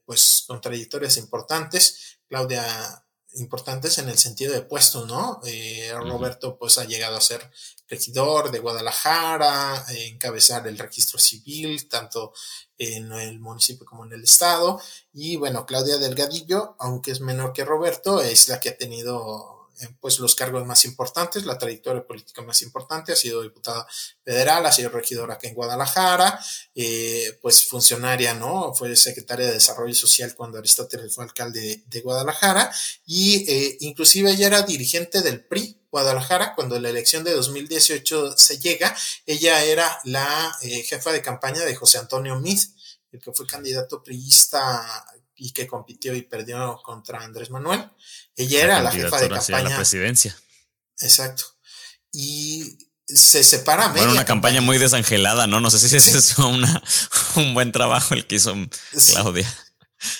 [0.05, 2.16] pues con trayectorias importantes.
[2.27, 3.03] Claudia
[3.39, 5.39] importantes en el sentido de puesto, ¿no?
[5.45, 7.49] Eh, Roberto pues ha llegado a ser
[7.87, 12.33] regidor de Guadalajara, encabezar el registro civil, tanto
[12.77, 14.81] en el municipio como en el estado.
[15.13, 19.56] Y bueno, Claudia Delgadillo, aunque es menor que Roberto, es la que ha tenido
[19.99, 23.87] pues los cargos más importantes, la trayectoria política más importante, ha sido diputada
[24.23, 26.39] federal, ha sido regidora aquí en Guadalajara,
[26.75, 28.73] eh, pues funcionaria, ¿no?
[28.73, 32.71] Fue secretaria de Desarrollo Social cuando Aristóteles fue alcalde de, Guadalajara
[33.05, 38.59] y eh, inclusive ella era dirigente del PRI Guadalajara cuando la elección de 2018 se
[38.59, 42.73] llega, ella era la jefa de campaña de José Antonio Miz,
[43.11, 45.05] el que fue candidato priista
[45.37, 47.89] y que compitió y perdió contra Andrés Manuel.
[48.35, 49.69] Ella era la jefa de campaña.
[49.69, 50.35] la presidencia.
[50.99, 51.43] Exacto.
[52.11, 52.77] Y
[53.07, 55.61] se separa Bueno, una campaña muy desangelada, ¿no?
[55.61, 56.83] No sé si ese es una,
[57.35, 58.53] un buen trabajo el que hizo
[59.11, 59.47] Claudia.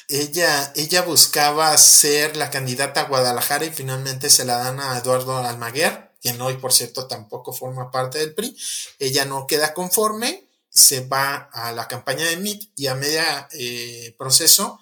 [0.07, 5.37] Ella, ella buscaba ser la candidata a Guadalajara y finalmente se la dan a Eduardo
[5.37, 8.57] Almaguer, quien hoy, por cierto, tampoco forma parte del PRI.
[8.99, 14.15] Ella no queda conforme, se va a la campaña de MIT y a media eh,
[14.17, 14.79] proceso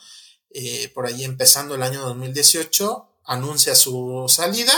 [0.57, 4.73] eh, por ahí empezando el año 2018, anuncia su salida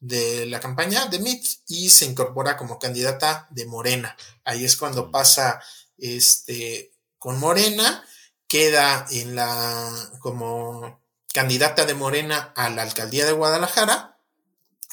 [0.00, 4.16] de la campaña de MIT y se incorpora como candidata de Morena.
[4.42, 5.62] Ahí es cuando pasa
[5.96, 8.04] este, con Morena,
[8.48, 11.00] queda en la, como
[11.32, 14.18] candidata de Morena a la alcaldía de Guadalajara,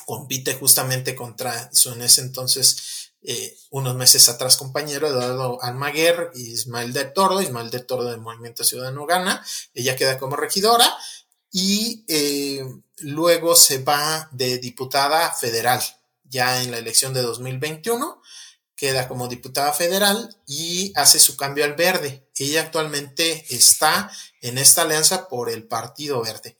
[0.05, 6.53] compite justamente contra su en ese entonces eh, unos meses atrás compañero Eduardo Almaguer y
[6.53, 10.89] Ismael de Toro, Ismael de Toro del Movimiento Ciudadano gana, ella queda como regidora
[11.51, 12.63] y eh,
[12.99, 15.82] luego se va de diputada federal,
[16.24, 18.22] ya en la elección de 2021,
[18.76, 22.30] queda como diputada federal y hace su cambio al verde.
[22.38, 24.09] Ella actualmente está
[24.41, 26.57] en esta alianza por el Partido Verde.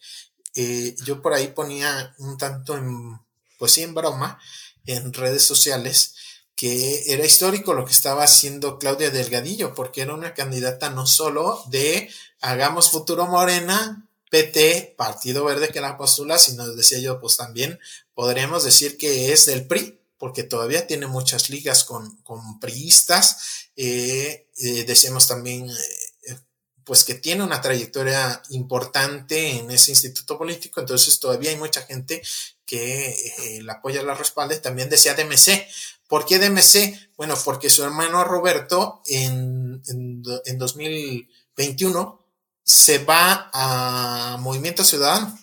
[0.56, 3.18] Eh, yo por ahí ponía un tanto en,
[3.58, 4.38] pues sí, en broma,
[4.86, 6.16] en redes sociales,
[6.60, 11.64] que era histórico lo que estaba haciendo Claudia Delgadillo, porque era una candidata no solo
[11.68, 12.10] de
[12.42, 17.80] Hagamos Futuro Morena, PT, Partido Verde que la postula, sino decía yo, pues también
[18.14, 23.70] podríamos decir que es del PRI, porque todavía tiene muchas ligas con, con priistas.
[23.78, 26.36] Eh, eh, decíamos también, eh,
[26.84, 32.22] pues que tiene una trayectoria importante en ese instituto político, entonces todavía hay mucha gente
[32.66, 34.62] que la apoya, la respalda.
[34.62, 35.66] También decía DMC,
[36.10, 37.14] ¿Por qué DMC?
[37.18, 42.26] Bueno, porque su hermano Roberto en, en, 2021
[42.64, 45.38] se va a Movimiento Ciudadano.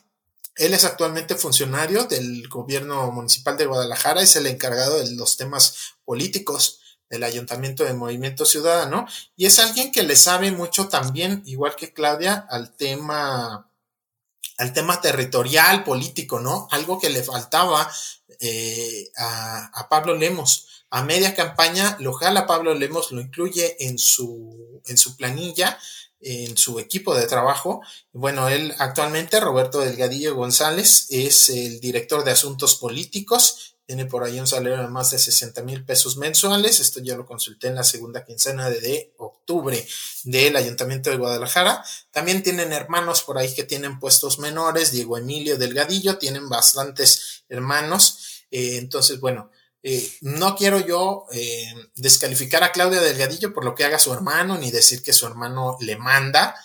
[0.57, 5.95] Él es actualmente funcionario del gobierno municipal de Guadalajara, es el encargado de los temas
[6.05, 9.07] políticos del ayuntamiento de Movimiento Ciudadano
[9.37, 13.71] y es alguien que le sabe mucho también, igual que Claudia, al tema
[14.59, 16.67] al tema territorial, político, ¿no?
[16.71, 17.91] Algo que le faltaba
[18.41, 20.85] eh, a, Pablo Lemos.
[20.91, 25.79] A media campaña lo jala Pablo Lemos, lo incluye en su, en su planilla,
[26.21, 27.83] en su equipo de trabajo.
[28.13, 34.41] Bueno, él actualmente, Roberto Delgadillo González, es el director de asuntos políticos tiene por ahí
[34.41, 36.81] un salario de más de 60 mil pesos mensuales.
[36.81, 39.87] Esto ya lo consulté en la segunda quincena de, octubre
[40.25, 41.85] del Ayuntamiento de Guadalajara.
[42.11, 44.91] También tienen hermanos por ahí que tienen puestos menores.
[44.91, 48.45] Diego Emilio Delgadillo, tienen bastantes hermanos.
[48.51, 49.53] Eh, entonces, bueno,
[49.85, 54.59] eh, no quiero yo eh, descalificar a Claudia Delgadillo por lo que haga su hermano,
[54.59, 56.57] ni decir que su hermano le manda.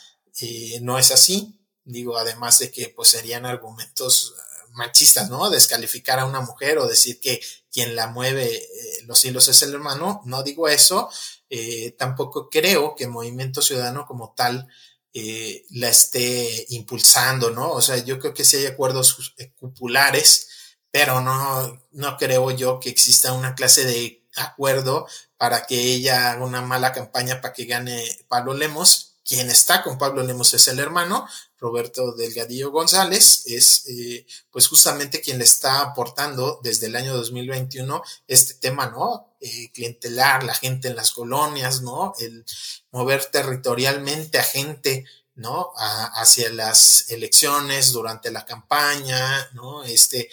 [0.81, 1.59] no es así.
[1.83, 4.33] Digo, además de que pues serían argumentos
[4.71, 5.49] machistas, ¿no?
[5.49, 7.41] Descalificar a una mujer o decir que
[7.71, 11.09] quien la mueve eh, los hilos es el hermano, no digo eso,
[11.49, 14.67] eh, tampoco creo que Movimiento Ciudadano como tal
[15.13, 17.71] eh, la esté impulsando, ¿no?
[17.71, 20.47] O sea, yo creo que sí hay acuerdos cupulares,
[20.91, 25.07] pero no, no creo yo que exista una clase de acuerdo
[25.37, 29.10] para que ella haga una mala campaña para que gane Pablo Lemos.
[29.23, 35.21] Quien está con Pablo Lemos es el hermano, Roberto Delgadillo González, es eh, pues justamente
[35.21, 39.35] quien le está aportando desde el año 2021 este tema, ¿no?
[39.39, 42.13] Eh, clientelar, la gente en las colonias, ¿no?
[42.19, 42.43] El
[42.91, 45.05] mover territorialmente a gente,
[45.35, 45.71] ¿no?
[45.75, 49.83] hacia las elecciones, durante la campaña, ¿no?
[49.83, 50.29] Este,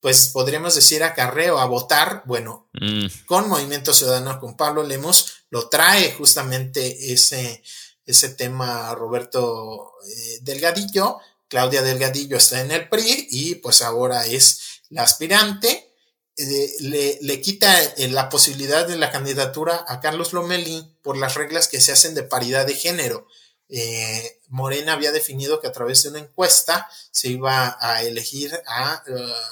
[0.00, 3.06] pues podríamos decir acarreo, a votar, bueno, mm.
[3.26, 7.62] con Movimiento Ciudadano, con Pablo Lemos, lo trae justamente ese
[8.08, 11.18] ese tema Roberto eh, Delgadillo.
[11.46, 15.92] Claudia Delgadillo está en el PRI y pues ahora es la aspirante.
[16.36, 21.34] Eh, le, le, quita eh, la posibilidad de la candidatura a Carlos Lomelí por las
[21.34, 23.28] reglas que se hacen de paridad de género.
[24.48, 29.02] Morena había definido que a través de una encuesta se iba a elegir a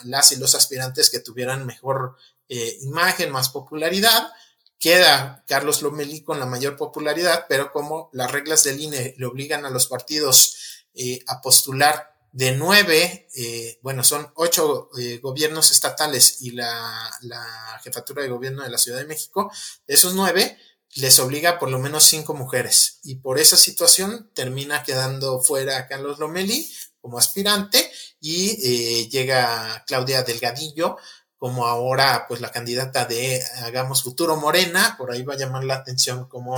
[0.05, 2.17] las y los aspirantes que tuvieran mejor
[2.49, 4.33] imagen, más popularidad
[4.79, 9.65] Queda Carlos Lomelí con la mayor popularidad, pero como las reglas del INE le obligan
[9.65, 16.43] a los partidos eh, a postular de nueve, eh, bueno, son ocho eh, gobiernos estatales
[16.43, 19.51] y la, la, jefatura de gobierno de la Ciudad de México,
[19.87, 20.59] de esos nueve,
[20.97, 23.01] les obliga por lo menos cinco mujeres.
[23.05, 26.71] Y por esa situación termina quedando fuera Carlos Lomeli
[27.01, 30.97] como aspirante y eh, llega Claudia Delgadillo
[31.39, 35.75] como ahora pues la candidata de Hagamos Futuro Morena, por ahí va a llamar la
[35.75, 36.57] atención como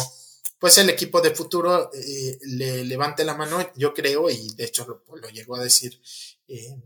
[0.59, 4.85] pues el equipo de futuro eh, le levante la mano, yo creo, y de hecho
[4.87, 6.01] lo, lo llegó a decir
[6.49, 6.77] eh,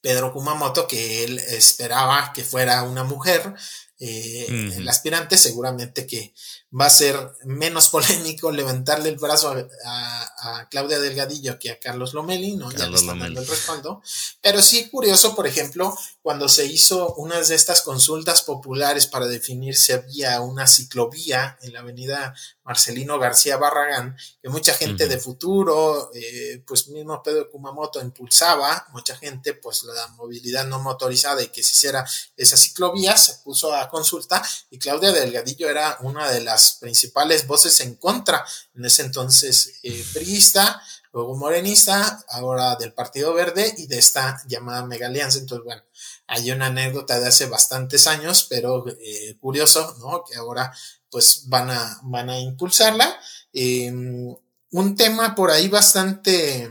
[0.00, 3.54] Pedro Kumamoto, que él esperaba que fuera una mujer,
[4.00, 6.34] eh, el aspirante, seguramente que
[6.78, 9.54] va a ser menos polémico levantarle el brazo
[9.86, 12.70] a, Claudia Delgadillo que a Carlos Lomeli, ¿no?
[12.72, 14.02] Ya le están dando el respaldo.
[14.40, 19.76] Pero sí curioso, por ejemplo, cuando se hizo una de estas consultas populares para definir
[19.76, 22.34] si había una ciclovía en la avenida
[22.64, 29.16] Marcelino García Barragán, que mucha gente de futuro, eh, pues mismo Pedro Kumamoto impulsaba, mucha
[29.16, 32.06] gente, pues la movilidad no motorizada y que se hiciera
[32.36, 37.78] esa ciclovía, se puso a consulta y Claudia Delgadillo era una de las principales voces
[37.80, 38.44] en contra,
[38.74, 44.84] en ese entonces eh, priista, luego morenista, ahora del Partido Verde y de esta llamada
[44.84, 45.38] Mega Alianza.
[45.38, 45.82] Entonces, bueno,
[46.26, 50.24] hay una anécdota de hace bastantes años, pero eh, curioso, ¿no?
[50.24, 50.72] Que ahora
[51.14, 53.20] pues van a, van a impulsarla.
[53.52, 54.34] Em,
[54.72, 56.68] un tema por ahí bastante,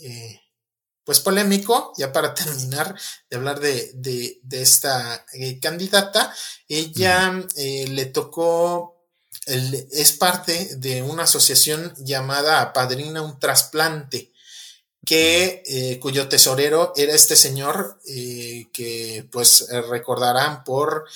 [0.00, 0.40] eh,
[1.04, 2.98] pues polémico, ya para terminar
[3.30, 6.34] de hablar de, de, esta eh, candidata,
[6.66, 9.06] ella eh, le tocó,
[9.46, 14.32] es parte de una asociación llamada Padrina un trasplante
[15.06, 21.06] que cuyo tesorero era este señor que pues recordarán por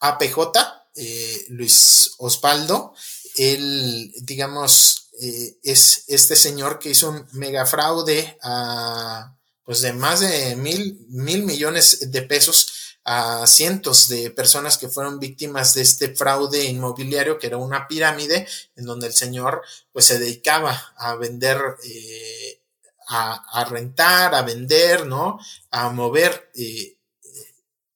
[0.00, 2.94] APJ, eh, Luis Osvaldo,
[3.36, 10.20] él, digamos, eh, es este señor que hizo un mega fraude a, pues de más
[10.20, 16.14] de mil, mil millones de pesos a cientos de personas que fueron víctimas de este
[16.14, 21.58] fraude inmobiliario que era una pirámide en donde el señor pues se dedicaba a vender
[21.84, 22.60] eh,
[23.08, 25.38] a, rentar, a vender, ¿no?
[25.70, 26.50] A mover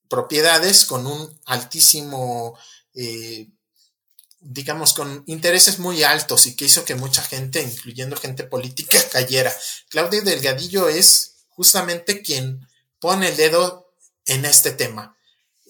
[0.08, 2.58] propiedades con un altísimo
[3.00, 3.48] eh,
[4.40, 9.54] digamos, con intereses muy altos y que hizo que mucha gente, incluyendo gente política, cayera.
[9.88, 12.66] Claudia Delgadillo es justamente quien
[12.98, 13.94] pone el dedo
[14.26, 15.16] en este tema.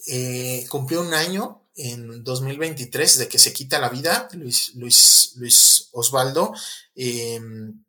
[0.06, 5.88] Eh, cumplió un año en 2023 de que se quita la vida Luis, Luis, Luis
[5.92, 6.54] Osvaldo.
[6.94, 7.84] Em,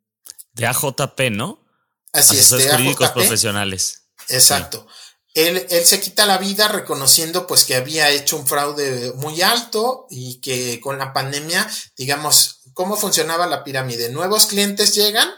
[0.52, 1.64] de AJP, ¿no?
[2.12, 4.02] Así es, de jurídicos profesionales.
[4.28, 4.86] Exacto.
[5.34, 10.06] Él, él, se quita la vida reconociendo pues que había hecho un fraude muy alto
[10.10, 14.08] y que con la pandemia, digamos, ¿cómo funcionaba la pirámide?
[14.10, 15.30] Nuevos clientes llegan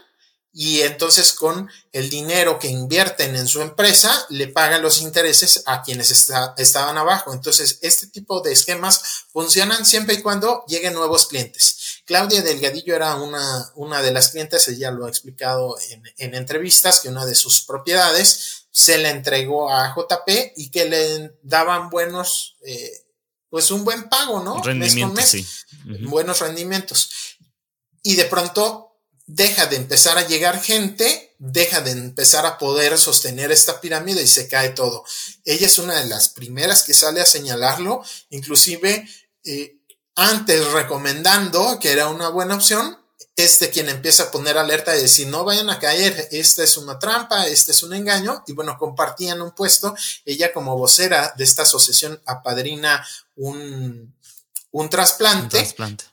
[0.55, 5.83] y entonces con el dinero que invierten en su empresa le pagan los intereses a
[5.83, 7.33] quienes estaban abajo.
[7.33, 12.03] Entonces, este tipo de esquemas funcionan siempre y cuando lleguen nuevos clientes.
[12.05, 17.01] Claudia Delgadillo era una, una de las clientes, ella lo ha explicado en, en entrevistas,
[17.01, 22.57] que una de sus propiedades se le entregó a JP y que le daban buenos,
[22.65, 22.91] eh,
[23.51, 24.63] pues un buen pago, ¿no?
[24.63, 25.47] Rendimientos, Sí.
[26.01, 27.11] Buenos rendimientos.
[28.03, 33.53] Y de pronto deja de empezar a llegar gente, deja de empezar a poder sostener
[33.53, 35.05] esta pirámide y se cae todo.
[35.45, 39.07] Ella es una de las primeras que sale a señalarlo, inclusive
[39.45, 39.77] eh,
[40.15, 42.99] antes recomendando que era una buena opción,
[43.37, 46.99] este quien empieza a poner alerta y decir, no vayan a caer, esta es una
[46.99, 49.95] trampa, este es un engaño, y bueno, compartían un puesto,
[50.25, 53.07] ella como vocera de esta asociación apadrina
[53.37, 54.15] un,
[54.71, 55.59] un trasplante.
[55.59, 56.05] Un trasplante.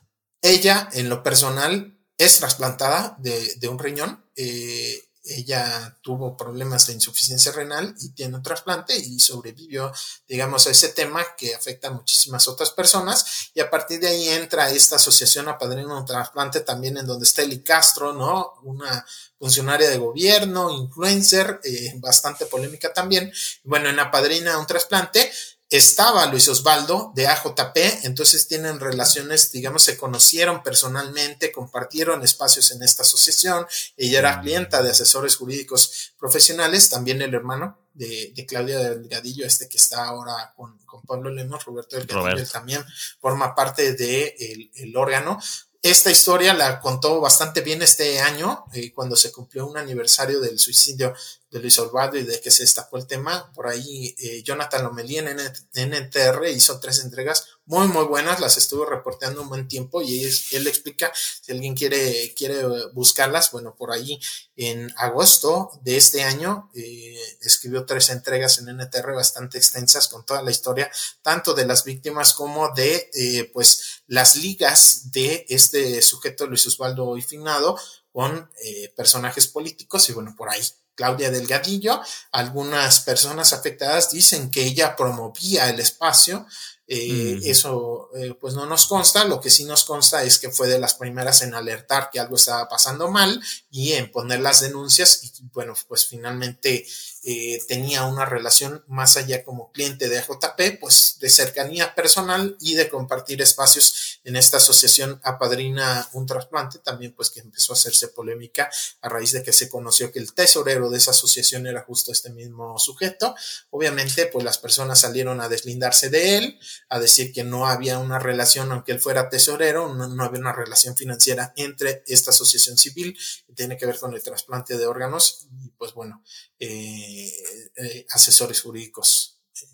[0.42, 4.24] Ella, en lo personal, es trasplantada de, de un riñón.
[4.36, 9.92] Eh, ella tuvo problemas de insuficiencia renal y tiene un trasplante y sobrevivió,
[10.26, 13.50] digamos, a ese tema que afecta a muchísimas otras personas.
[13.54, 17.24] Y a partir de ahí entra esta asociación a Padrino un trasplante también en donde
[17.24, 18.54] está Eli Castro, ¿no?
[18.62, 19.04] Una
[19.38, 23.32] funcionaria de gobierno, influencer, eh, bastante polémica también.
[23.64, 25.32] Bueno, en Apadrina un trasplante
[25.70, 32.82] estaba Luis Osvaldo de AJP, entonces tienen relaciones, digamos, se conocieron personalmente, compartieron espacios en
[32.82, 33.66] esta asociación,
[33.96, 34.40] ella era mm.
[34.42, 40.52] clienta de asesores jurídicos profesionales, también el hermano de, Claudia Delgadillo, este que está ahora
[40.56, 42.84] con, Pablo Lemos, Roberto Delgadillo, también
[43.20, 45.40] forma parte del de el órgano.
[45.82, 50.58] Esta historia la contó bastante bien este año, eh, cuando se cumplió un aniversario del
[50.58, 51.14] suicidio
[51.50, 53.52] de Luis Osvaldo y de que se destapó el tema.
[53.52, 55.36] Por ahí eh, Jonathan Lomelí en,
[55.74, 60.34] NTR hizo tres entregas muy, muy buenas, las estuvo reporteando un buen tiempo y él,
[60.52, 64.20] él explica, si alguien quiere, quiere buscarlas, bueno, por ahí
[64.56, 70.42] en agosto de este año eh, escribió tres entregas en NTR bastante extensas con toda
[70.42, 70.90] la historia,
[71.22, 77.16] tanto de las víctimas como de, eh, pues, las ligas de este sujeto Luis Osvaldo
[77.20, 77.78] Finado
[78.12, 78.50] con
[78.96, 80.60] personajes políticos y bueno, por ahí
[81.00, 82.02] Claudia Delgadillo.
[82.32, 86.46] Algunas personas afectadas dicen que ella promovía el espacio
[86.92, 90.66] eh, eso eh, pues no nos consta, lo que sí nos consta es que fue
[90.66, 93.40] de las primeras en alertar que algo estaba pasando mal
[93.70, 96.84] y en poner las denuncias y bueno pues finalmente
[97.22, 102.74] eh, tenía una relación más allá como cliente de AJP pues de cercanía personal y
[102.76, 108.08] de compartir espacios en esta asociación apadrina un trasplante también pues que empezó a hacerse
[108.08, 108.70] polémica
[109.02, 112.30] a raíz de que se conoció que el tesorero de esa asociación era justo este
[112.30, 113.34] mismo sujeto.
[113.68, 116.58] Obviamente pues las personas salieron a deslindarse de él
[116.88, 120.96] a decir que no había una relación, aunque él fuera tesorero, no, había una relación
[120.96, 123.16] financiera entre esta asociación civil
[123.46, 126.22] que tiene que ver con el trasplante de órganos y pues bueno,
[126.58, 129.66] eh, eh, asesores jurídicos eh,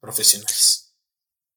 [0.00, 0.94] profesionales.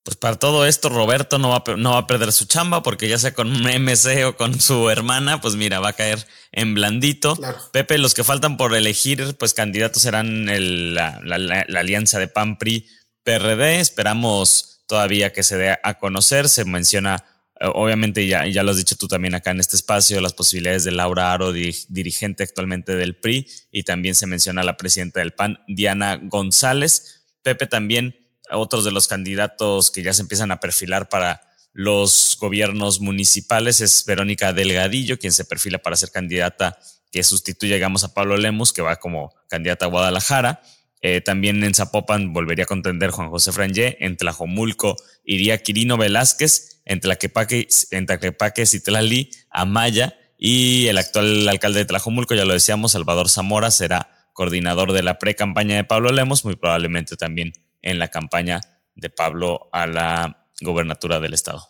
[0.04, 3.18] Pues para todo esto, Roberto no va, no va a perder su chamba porque ya
[3.18, 7.36] sea con un MC o con su hermana, pues mira, va a caer en blandito.
[7.72, 10.46] Pepe, los que faltan por elegir, pues candidatos serán
[10.94, 12.88] la, la alianza de PAN-PRI
[13.26, 13.80] PRD.
[13.82, 16.48] Esperamos todavía que se dé a conocer.
[16.48, 17.22] Se menciona, eh,
[17.62, 20.92] obviamente ya, ya lo has dicho tú también acá en este espacio, las posibilidades de
[20.92, 26.20] Laura Aro, dirigente actualmente del PRI, y también se menciona la presidenta del PAN, Diana
[26.22, 27.24] González.
[27.42, 28.16] Pepe también,
[28.52, 31.42] otros de los candidatos que ya se empiezan a perfilar para
[31.72, 36.80] los gobiernos municipales es Verónica Delgadillo, quien se perfila para ser candidata
[37.12, 40.62] que sustituye, digamos, a Pablo Lemos, que va como candidata a Guadalajara.
[41.08, 43.96] Eh, también en Zapopan volvería a contender Juan José Frangé.
[44.00, 46.82] En Tlajomulco iría Quirino Velázquez.
[46.84, 50.18] En Tlaquepaque, en Tlaquepaque Citlali, Amaya.
[50.36, 55.20] Y el actual alcalde de Tlajomulco, ya lo decíamos, Salvador Zamora, será coordinador de la
[55.20, 57.54] pre-campaña de Pablo Lemos, muy probablemente también
[57.84, 58.62] en la campaña
[58.96, 61.70] de Pablo a la gobernatura del estado.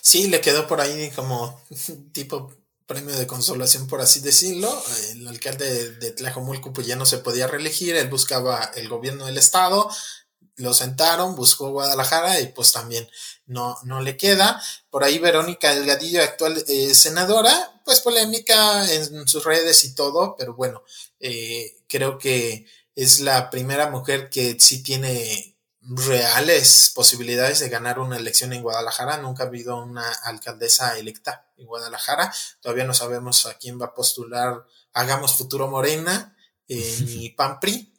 [0.00, 1.62] Sí, le quedó por ahí como
[2.12, 2.52] tipo
[2.86, 4.70] premio de consolación, por así decirlo.
[5.12, 9.38] El alcalde de, Tlajomulco pues ya no se podía reelegir, él buscaba el gobierno del
[9.38, 9.88] estado,
[10.56, 13.08] lo sentaron, buscó Guadalajara y pues también
[13.46, 14.62] no, no le queda.
[14.90, 20.54] Por ahí Verónica Delgadillo, actual eh, senadora, pues polémica en sus redes y todo, pero
[20.54, 20.82] bueno,
[21.20, 25.53] eh, creo que es la primera mujer que sí tiene
[25.88, 29.18] reales posibilidades de ganar una elección en Guadalajara.
[29.18, 32.32] Nunca ha habido una alcaldesa electa en Guadalajara.
[32.60, 36.36] Todavía no sabemos a quién va a postular Hagamos Futuro Morena
[36.68, 37.92] eh, ni PAMPRI,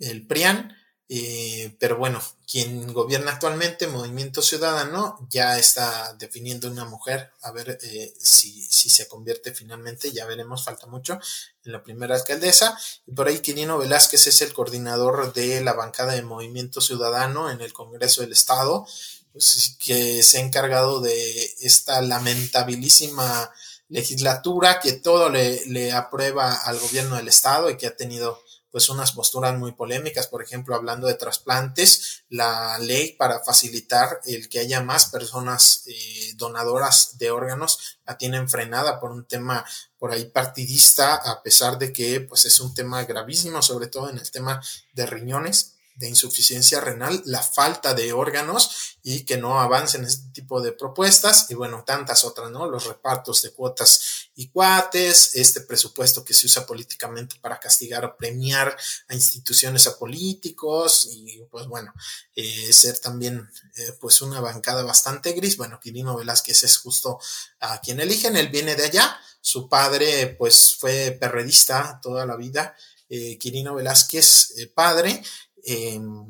[0.00, 0.76] el PRIAN.
[1.14, 7.78] Eh, pero bueno, quien gobierna actualmente, Movimiento Ciudadano, ya está definiendo una mujer, a ver
[7.82, 11.20] eh, si, si, se convierte finalmente, ya veremos, falta mucho,
[11.66, 12.78] en la primera alcaldesa.
[13.06, 17.60] Y por ahí Quirino Velázquez es el coordinador de la bancada de Movimiento Ciudadano en
[17.60, 18.86] el Congreso del Estado,
[19.32, 23.52] pues, que se ha encargado de esta lamentabilísima
[23.90, 28.42] legislatura que todo le, le aprueba al gobierno del Estado y que ha tenido
[28.72, 34.48] pues unas posturas muy polémicas, por ejemplo, hablando de trasplantes, la ley para facilitar el
[34.48, 39.64] que haya más personas eh, donadoras de órganos la tienen frenada por un tema
[39.98, 44.18] por ahí partidista, a pesar de que pues es un tema gravísimo, sobre todo en
[44.18, 44.60] el tema
[44.94, 50.60] de riñones de insuficiencia renal, la falta de órganos y que no avancen este tipo
[50.60, 52.68] de propuestas y bueno, tantas otras, ¿no?
[52.68, 58.16] Los repartos de cuotas y cuates, este presupuesto que se usa políticamente para castigar o
[58.16, 58.76] premiar
[59.08, 61.92] a instituciones a políticos y pues bueno,
[62.34, 65.56] eh, ser también eh, pues una bancada bastante gris.
[65.56, 67.18] Bueno, Quirino Velázquez es justo
[67.60, 72.76] a quien eligen, él viene de allá, su padre pues fue perredista toda la vida,
[73.08, 75.22] eh, Quirino Velázquez padre,
[75.64, 76.26] Em,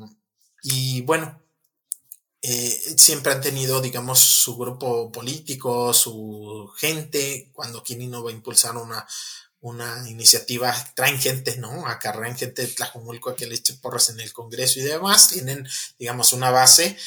[0.63, 1.41] y bueno,
[2.41, 8.75] eh, siempre han tenido, digamos, su grupo político, su gente, cuando Quirino va a impulsar
[8.77, 9.07] una,
[9.61, 11.87] una iniciativa, traen gente, ¿no?
[11.87, 15.65] Acarrean gente de Tlajumulco a que le eche porras en el Congreso y demás, tienen,
[15.97, 16.97] digamos, una base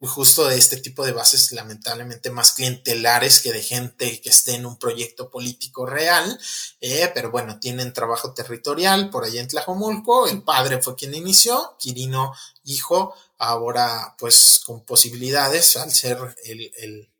[0.00, 4.64] justo de este tipo de bases lamentablemente más clientelares que de gente que esté en
[4.64, 6.38] un proyecto político real,
[6.80, 11.76] eh, pero bueno, tienen trabajo territorial por allá en Tlajomulco, el padre fue quien inició,
[11.78, 12.32] Quirino
[12.64, 17.10] hijo, ahora pues con posibilidades al ser el,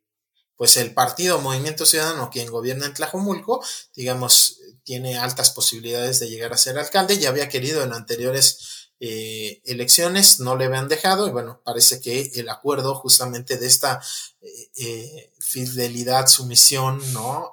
[0.56, 3.64] pues el partido Movimiento Ciudadano, quien gobierna en Tlajomulco,
[3.94, 9.62] digamos, tiene altas posibilidades de llegar a ser alcalde, ya había querido en anteriores eh,
[9.64, 13.98] elecciones, no le habían dejado y bueno, parece que el acuerdo justamente de esta
[14.42, 17.52] eh, eh, fidelidad, sumisión, ¿no?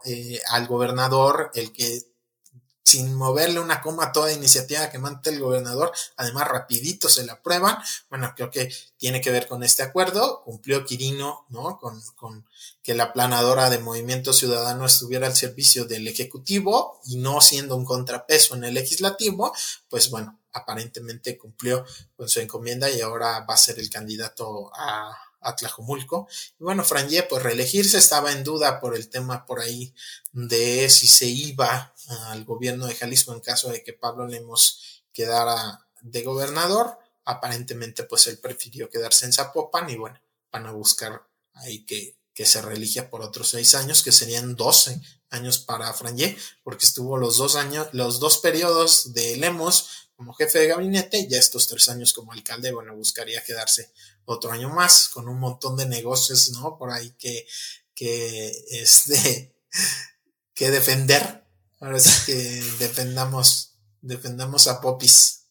[0.49, 2.03] al gobernador, el que
[2.87, 7.33] sin moverle una coma a toda iniciativa que mante el gobernador, además rapidito se la
[7.33, 7.77] aprueban,
[8.09, 11.77] bueno, creo que tiene que ver con este acuerdo, cumplió Quirino, ¿no?
[11.79, 12.45] Con, con
[12.81, 17.83] que la planadora de Movimiento Ciudadano estuviera al servicio del Ejecutivo y no siendo un
[17.83, 19.53] contrapeso en el Legislativo,
[19.89, 21.85] pues bueno, aparentemente cumplió
[22.15, 26.27] con su encomienda y ahora va a ser el candidato a, a Tlajomulco.
[26.59, 29.93] Y bueno, Franje, pues reelegirse estaba en duda por el tema por ahí
[30.31, 31.93] de si se iba
[32.27, 36.97] al gobierno de Jalisco en caso de que Pablo Lemos quedara de gobernador.
[37.25, 40.19] Aparentemente, pues él prefirió quedarse en Zapopan y bueno,
[40.51, 45.01] van a buscar ahí que, que se reeligia por otros seis años, que serían doce
[45.29, 50.59] años para Franje, porque estuvo los dos años, los dos periodos de Lemos como jefe
[50.59, 53.91] de gabinete ya estos tres años como alcalde, bueno, buscaría quedarse
[54.25, 56.77] otro año más con un montón de negocios, ¿no?
[56.77, 57.47] Por ahí que,
[57.95, 59.55] que, este,
[60.53, 61.47] que defender
[61.79, 62.33] Ahora sí que
[62.83, 65.47] defendamos, defendamos a Popis.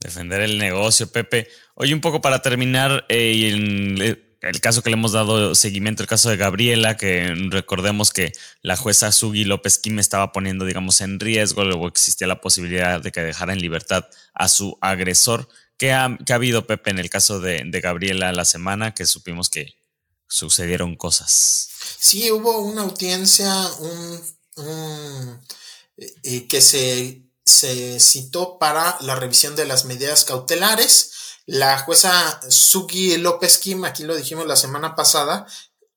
[0.00, 1.48] Defender el negocio, Pepe.
[1.74, 4.27] Oye, un poco para terminar, eh, el,
[4.60, 8.32] caso que le hemos dado seguimiento, el caso de Gabriela, que recordemos que
[8.62, 13.12] la jueza Sugi López Kim estaba poniendo, digamos, en riesgo, luego existía la posibilidad de
[13.12, 15.48] que dejara en libertad a su agresor.
[15.76, 19.74] ¿Qué ha, ha habido, Pepe, en el caso de, Gabriela la semana que supimos que
[20.28, 21.68] sucedieron cosas?
[21.98, 24.20] Sí, hubo una audiencia, un
[26.48, 31.12] que se, se citó para la revisión de las medidas cautelares.
[31.48, 35.46] La jueza Sugi López Kim, aquí lo dijimos la semana pasada,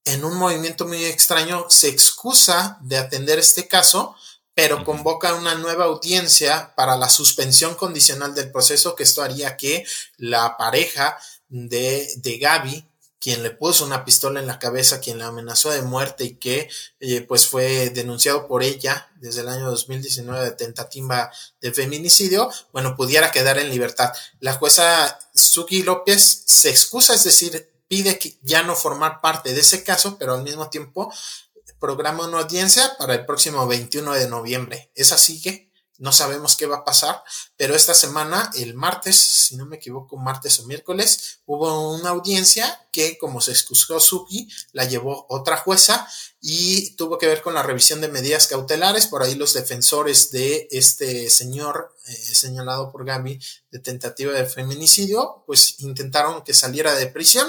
[0.05, 4.15] en un movimiento muy extraño, se excusa de atender este caso,
[4.53, 9.83] pero convoca una nueva audiencia para la suspensión condicional del proceso, que esto haría que
[10.15, 11.17] la pareja
[11.49, 12.89] de, de Gaby
[13.21, 16.69] quien le puso una pistola en la cabeza, quien la amenazó de muerte y que
[16.99, 22.95] eh, pues fue denunciado por ella desde el año 2019 de tentativa de feminicidio, bueno,
[22.97, 24.11] pudiera quedar en libertad.
[24.39, 29.61] La jueza Suki López se excusa, es decir, pide que ya no formar parte de
[29.61, 31.13] ese caso, pero al mismo tiempo
[31.79, 34.91] programa una audiencia para el próximo 21 de noviembre.
[34.95, 35.70] ¿Es así que?
[36.01, 37.23] No sabemos qué va a pasar,
[37.55, 42.87] pero esta semana, el martes, si no me equivoco, martes o miércoles, hubo una audiencia
[42.91, 46.07] que, como se excusó Suki, la llevó otra jueza
[46.41, 49.05] y tuvo que ver con la revisión de medidas cautelares.
[49.05, 53.39] Por ahí los defensores de este señor eh, señalado por Gaby
[53.69, 57.47] de tentativa de feminicidio, pues intentaron que saliera de prisión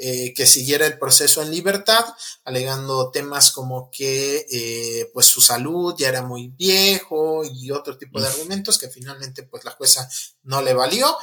[0.00, 2.04] eh, que siguiera el proceso en libertad,
[2.44, 8.20] alegando temas como que eh, pues su salud ya era muy viejo y otro tipo
[8.20, 10.08] de argumentos que finalmente pues la jueza
[10.44, 11.16] no le valió.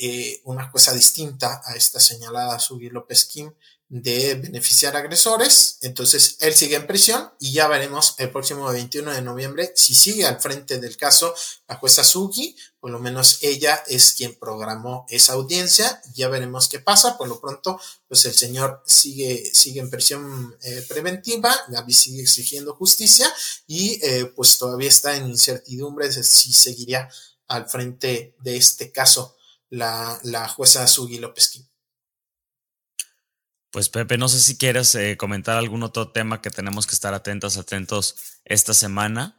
[0.00, 3.52] Eh, una jueza distinta a esta señalada Sugi López Kim
[3.94, 5.78] de beneficiar agresores.
[5.80, 10.26] Entonces, él sigue en prisión y ya veremos el próximo 21 de noviembre si sigue
[10.26, 11.32] al frente del caso
[11.68, 16.02] la jueza Sugi, por lo menos ella es quien programó esa audiencia.
[16.12, 17.16] Ya veremos qué pasa.
[17.16, 22.74] Por lo pronto, pues el señor sigue, sigue en prisión eh, preventiva, Gaby sigue exigiendo
[22.74, 23.32] justicia
[23.68, 27.08] y eh, pues todavía está en incertidumbre de si seguiría
[27.46, 29.36] al frente de este caso
[29.70, 31.64] la, la jueza Sugi López.
[33.74, 37.12] Pues Pepe, no sé si quieres eh, comentar algún otro tema que tenemos que estar
[37.12, 38.14] atentos, atentos
[38.44, 39.36] esta semana.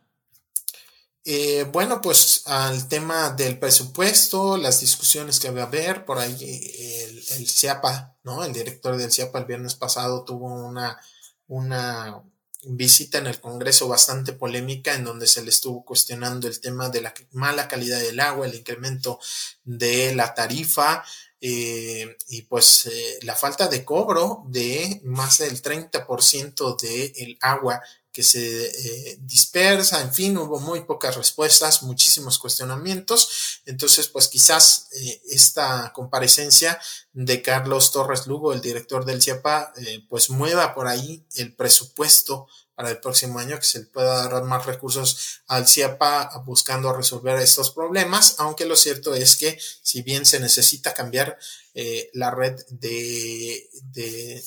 [1.24, 6.36] Eh, bueno, pues al tema del presupuesto, las discusiones que va a haber, por ahí
[6.38, 8.44] el, el CIAPA, ¿no?
[8.44, 11.00] El director del CIAPA el viernes pasado tuvo una,
[11.48, 12.22] una
[12.68, 17.00] visita en el Congreso bastante polémica en donde se le estuvo cuestionando el tema de
[17.00, 19.18] la mala calidad del agua, el incremento
[19.64, 21.06] de la tarifa,
[21.48, 27.80] eh, y pues eh, la falta de cobro de más del 30% del el agua
[28.12, 34.88] que se eh, dispersa, en fin, hubo muy pocas respuestas, muchísimos cuestionamientos, entonces pues quizás
[35.30, 36.80] esta comparecencia
[37.14, 39.72] de Carlos Torres Lugo, el director del CIAPA,
[40.10, 44.44] pues mueva por ahí el presupuesto para el próximo año, que se le pueda dar
[44.44, 50.26] más recursos al CIAPA buscando resolver estos problemas, aunque lo cierto es que si bien
[50.26, 51.38] se necesita cambiar
[51.78, 53.70] eh, la red de,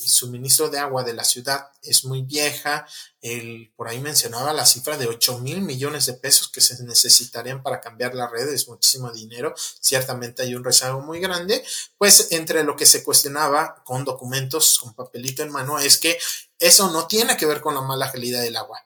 [0.03, 2.87] suministro de agua de la ciudad es muy vieja.
[3.21, 7.61] El, por ahí mencionaba la cifra de 8 mil millones de pesos que se necesitarían
[7.61, 9.53] para cambiar la red, es muchísimo dinero.
[9.79, 11.63] Ciertamente hay un rezago muy grande.
[11.99, 16.17] Pues entre lo que se cuestionaba con documentos, con papelito en mano, es que
[16.57, 18.83] eso no tiene que ver con la mala calidad del agua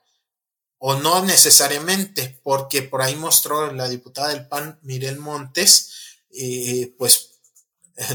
[0.86, 5.94] o no necesariamente, porque por ahí mostró la diputada del PAN, Mirel Montes,
[6.30, 7.33] eh, pues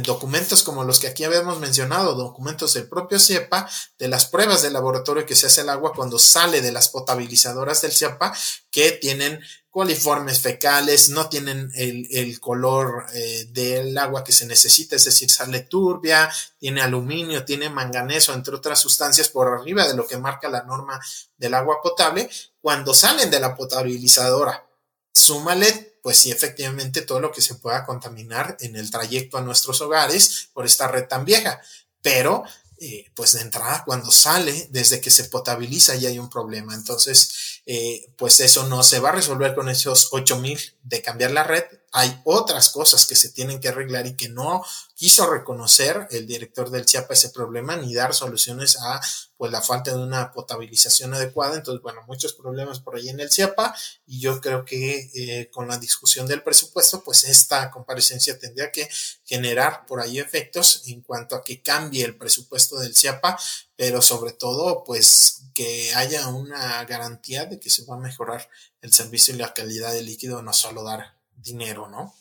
[0.02, 3.68] documentos como los que aquí habíamos mencionado, documentos del propio CIEPA,
[3.98, 7.80] de las pruebas de laboratorio que se hace el agua cuando sale de las potabilizadoras
[7.82, 8.34] del CIEPA,
[8.70, 15.04] que tienen coliformes fecales, no tienen el, color eh, del agua que se necesita, es
[15.04, 20.16] decir, sale turbia, tiene aluminio, tiene manganeso, entre otras sustancias por arriba de lo que
[20.16, 21.00] marca la norma
[21.36, 22.28] del agua potable,
[22.60, 24.66] cuando salen de la potabilizadora.
[25.14, 29.80] Súmale, pues sí, efectivamente, todo lo que se pueda contaminar en el trayecto a nuestros
[29.80, 31.60] hogares por esta red tan vieja.
[32.02, 32.44] Pero
[32.80, 36.74] eh, pues de entrada cuando sale, desde que se potabiliza ya hay un problema.
[36.74, 41.44] Entonces, eh, pues eso no se va a resolver con esos 8000 de cambiar la
[41.44, 41.64] red.
[41.92, 44.64] Hay otras cosas que se tienen que arreglar y que no
[44.94, 49.02] quiso reconocer el director del CIAPA ese problema ni dar soluciones a
[49.36, 51.56] pues la falta de una potabilización adecuada.
[51.56, 53.74] Entonces, bueno, muchos problemas por ahí en el CIAPA
[54.06, 58.88] y yo creo que eh, con la discusión del presupuesto, pues esta comparecencia tendría que
[59.26, 63.38] generar por ahí efectos en cuanto a que cambie el presupuesto del CIAPA,
[63.78, 68.50] pero sobre todo, pues que haya una garantía de que se va a mejorar
[68.82, 72.14] el servicio y la calidad del líquido, no solo dar dinero, ¿no?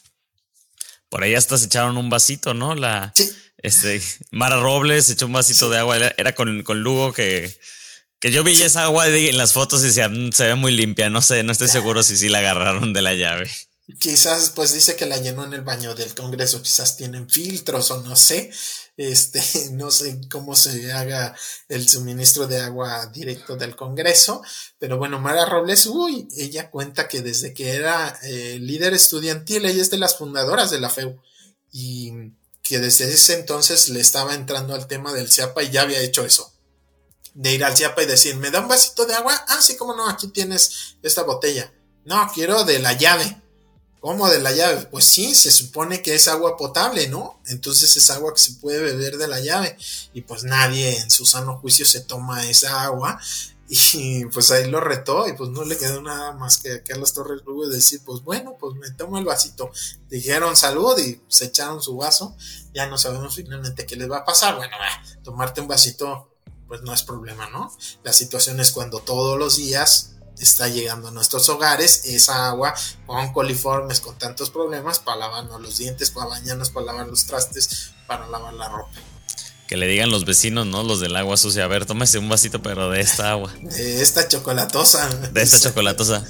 [1.10, 2.76] Por ahí hasta se echaron un vasito, ¿no?
[2.76, 4.02] La, sí este,
[4.32, 7.56] Mara Robles echó un vasito de agua, era con, con Lugo que,
[8.20, 11.22] que yo vi esa agua en las fotos y mm, se ve muy limpia, no
[11.22, 13.50] sé, no estoy seguro si sí la agarraron de la llave.
[14.00, 18.04] Quizás, pues dice que la llenó en el baño del Congreso, quizás tienen filtros o
[18.04, 18.52] no sé,
[18.98, 19.42] este,
[19.72, 21.36] no sé cómo se haga
[21.70, 24.42] el suministro de agua directo del Congreso,
[24.80, 29.82] pero bueno, Mara Robles, uy, ella cuenta que desde que era eh, líder estudiantil, ella
[29.82, 31.22] es de las fundadoras de la FEU,
[31.72, 32.12] y
[32.64, 36.26] que desde ese entonces le estaba entrando al tema del CIAPA y ya había hecho
[36.26, 36.54] eso.
[37.34, 39.46] De ir al CIAPA y decir, ¿me da un vasito de agua?
[39.48, 41.72] Ah, sí, cómo no, aquí tienes esta botella.
[42.04, 43.42] No, quiero de la llave.
[44.00, 44.86] ¿Cómo de la llave?
[44.92, 47.40] Pues sí, se supone que es agua potable, ¿no?
[47.48, 49.76] Entonces es agua que se puede beber de la llave.
[50.14, 53.20] Y pues nadie en su sano juicio se toma esa agua
[53.70, 57.14] y pues ahí lo retó y pues no le quedó nada más que a las
[57.14, 59.72] Torres Rubio decir, pues bueno, pues me tomo el vasito.
[60.10, 62.36] Dijeron salud y se echaron su vaso.
[62.74, 64.56] Ya no sabemos finalmente qué les va a pasar.
[64.56, 64.76] Bueno,
[65.24, 66.30] tomarte un vasito
[66.68, 67.72] pues no es problema, ¿no?
[68.04, 72.74] La situación es cuando todos los días está llegando a nuestros hogares esa agua
[73.06, 77.92] con coliformes, con tantos problemas para lavarnos los dientes, para bañarnos, para lavar los trastes,
[78.08, 78.98] para lavar la ropa
[79.68, 80.82] que le digan los vecinos, ¿no?
[80.82, 81.66] Los del agua sucia.
[81.66, 83.54] A ver, tómese un vasito, pero de esta agua.
[83.62, 85.10] De esta chocolatosa.
[85.34, 86.26] De esta chocolatosa.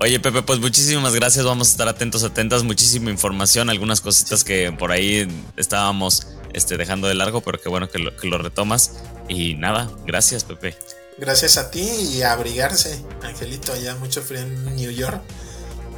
[0.00, 1.44] Oye, Pepe, pues muchísimas gracias.
[1.44, 2.64] Vamos a estar atentos, atentas.
[2.64, 7.88] Muchísima información, algunas cositas que por ahí estábamos este, dejando de largo, pero qué bueno
[7.88, 8.92] que lo, que lo retomas.
[9.28, 10.76] Y nada, gracias, Pepe.
[11.18, 13.72] Gracias a ti y a abrigarse, Angelito.
[13.72, 15.22] Allá mucho frío en New York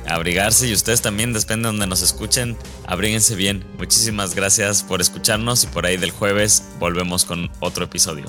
[0.08, 2.56] abrigarse y ustedes también, depende de donde nos escuchen,
[2.86, 3.64] abríguense bien.
[3.78, 8.26] Muchísimas gracias por escucharnos y por ahí del jueves volvemos con otro episodio.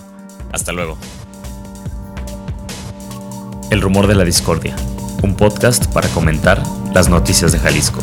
[0.52, 0.98] Hasta luego.
[3.72, 4.76] El rumor de la discordia,
[5.22, 6.62] un podcast para comentar
[6.94, 8.02] las noticias de Jalisco.